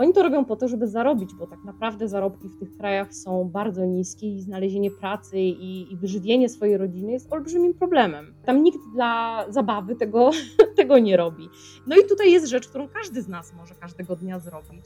[0.00, 3.48] Oni to robią po to, żeby zarobić, bo tak naprawdę zarobki w tych krajach są
[3.48, 8.34] bardzo niskie i znalezienie pracy i, i wyżywienie swojej rodziny jest olbrzymim problemem.
[8.44, 10.30] Tam nikt dla zabawy tego,
[10.76, 11.48] tego nie robi.
[11.86, 14.84] No i tutaj jest rzecz, którą każdy z nas może każdego dnia zrobić,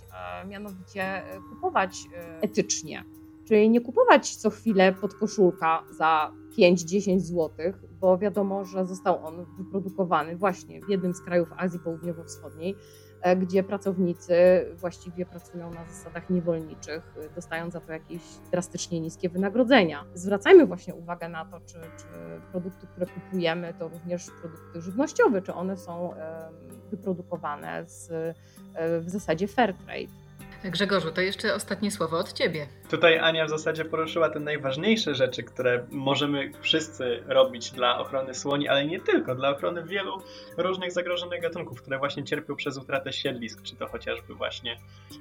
[0.49, 3.05] mianowicie e, kupować e, etycznie.
[3.49, 7.51] Czyli nie kupować co chwilę podkoszulka za 5-10 zł,
[8.01, 12.77] bo wiadomo, że został on wyprodukowany właśnie w jednym z krajów Azji Południowo-Wschodniej,
[13.23, 14.35] e, gdzie pracownicy
[14.75, 20.05] właściwie pracują na zasadach niewolniczych, dostając za to jakieś drastycznie niskie wynagrodzenia.
[20.15, 22.07] Zwracajmy właśnie uwagę na to, czy, czy
[22.51, 26.15] produkty, które kupujemy, to również produkty żywnościowe, czy one są
[26.91, 30.24] wyprodukowane z, e, w zasadzie fair trade.
[30.71, 32.67] Grzegorzu, to jeszcze ostatnie słowo od Ciebie.
[32.91, 38.69] Tutaj Ania w zasadzie poruszyła te najważniejsze rzeczy, które możemy wszyscy robić dla ochrony słoni,
[38.69, 40.23] ale nie tylko, dla ochrony wielu
[40.59, 44.77] różnych zagrożonych gatunków, które właśnie cierpią przez utratę siedlisk, czy to chociażby właśnie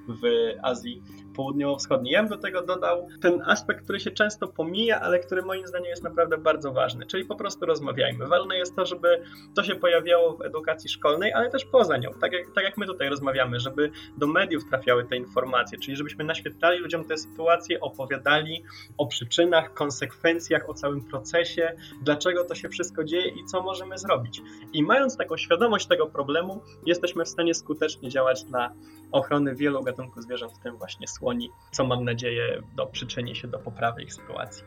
[0.08, 1.04] w Azji
[1.36, 2.14] Południowo-Wschodniej.
[2.14, 5.89] Ja bym do tego dodał ten aspekt, który się często pomija, ale który moim zdaniem
[5.89, 8.28] jest naprawdę bardzo ważny, czyli po prostu rozmawiajmy.
[8.28, 9.24] Ważne jest to, żeby
[9.56, 12.86] to się pojawiało w edukacji szkolnej, ale też poza nią, tak jak, tak jak my
[12.86, 15.32] tutaj rozmawiamy, żeby do mediów trafiały te informacje,
[15.81, 18.63] czyli żebyśmy naświetlali ludziom te sytuacje, opowiadali
[18.97, 24.41] o przyczynach, konsekwencjach, o całym procesie, dlaczego to się wszystko dzieje i co możemy zrobić.
[24.73, 28.73] I mając taką świadomość tego problemu, jesteśmy w stanie skutecznie działać dla
[29.11, 33.59] ochrony wielu gatunków zwierząt, w tym właśnie słoni, co mam nadzieję do, przyczyni się do
[33.59, 34.63] poprawy ich sytuacji.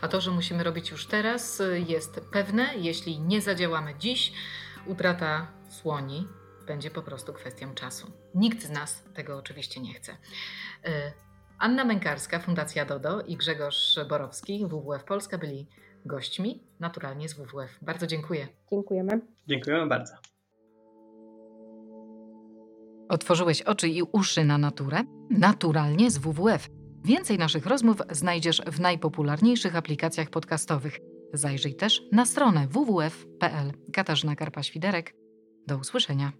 [0.00, 2.68] A to, że musimy robić już teraz, jest pewne.
[2.76, 4.32] Jeśli nie zadziałamy dziś,
[4.86, 6.26] utrata słoni
[6.66, 8.12] będzie po prostu kwestią czasu.
[8.34, 10.12] Nikt z nas tego oczywiście nie chce.
[10.84, 11.12] E,
[11.58, 15.66] Anna Mękarska, Fundacja Dodo i Grzegorz Borowski, WWF Polska byli
[16.04, 17.78] gośćmi, naturalnie z WWF.
[17.82, 18.48] Bardzo dziękuję.
[18.70, 19.20] Dziękujemy.
[19.46, 20.14] Dziękujemy bardzo.
[23.08, 25.04] Otworzyłeś oczy i uszy na naturę?
[25.30, 26.68] Naturalnie z WWF.
[27.04, 30.98] Więcej naszych rozmów znajdziesz w najpopularniejszych aplikacjach podcastowych.
[31.32, 33.72] Zajrzyj też na stronę www.pl.
[33.92, 35.14] Katarzyna Karpa-Świderek.
[35.66, 36.32] Do usłyszenia.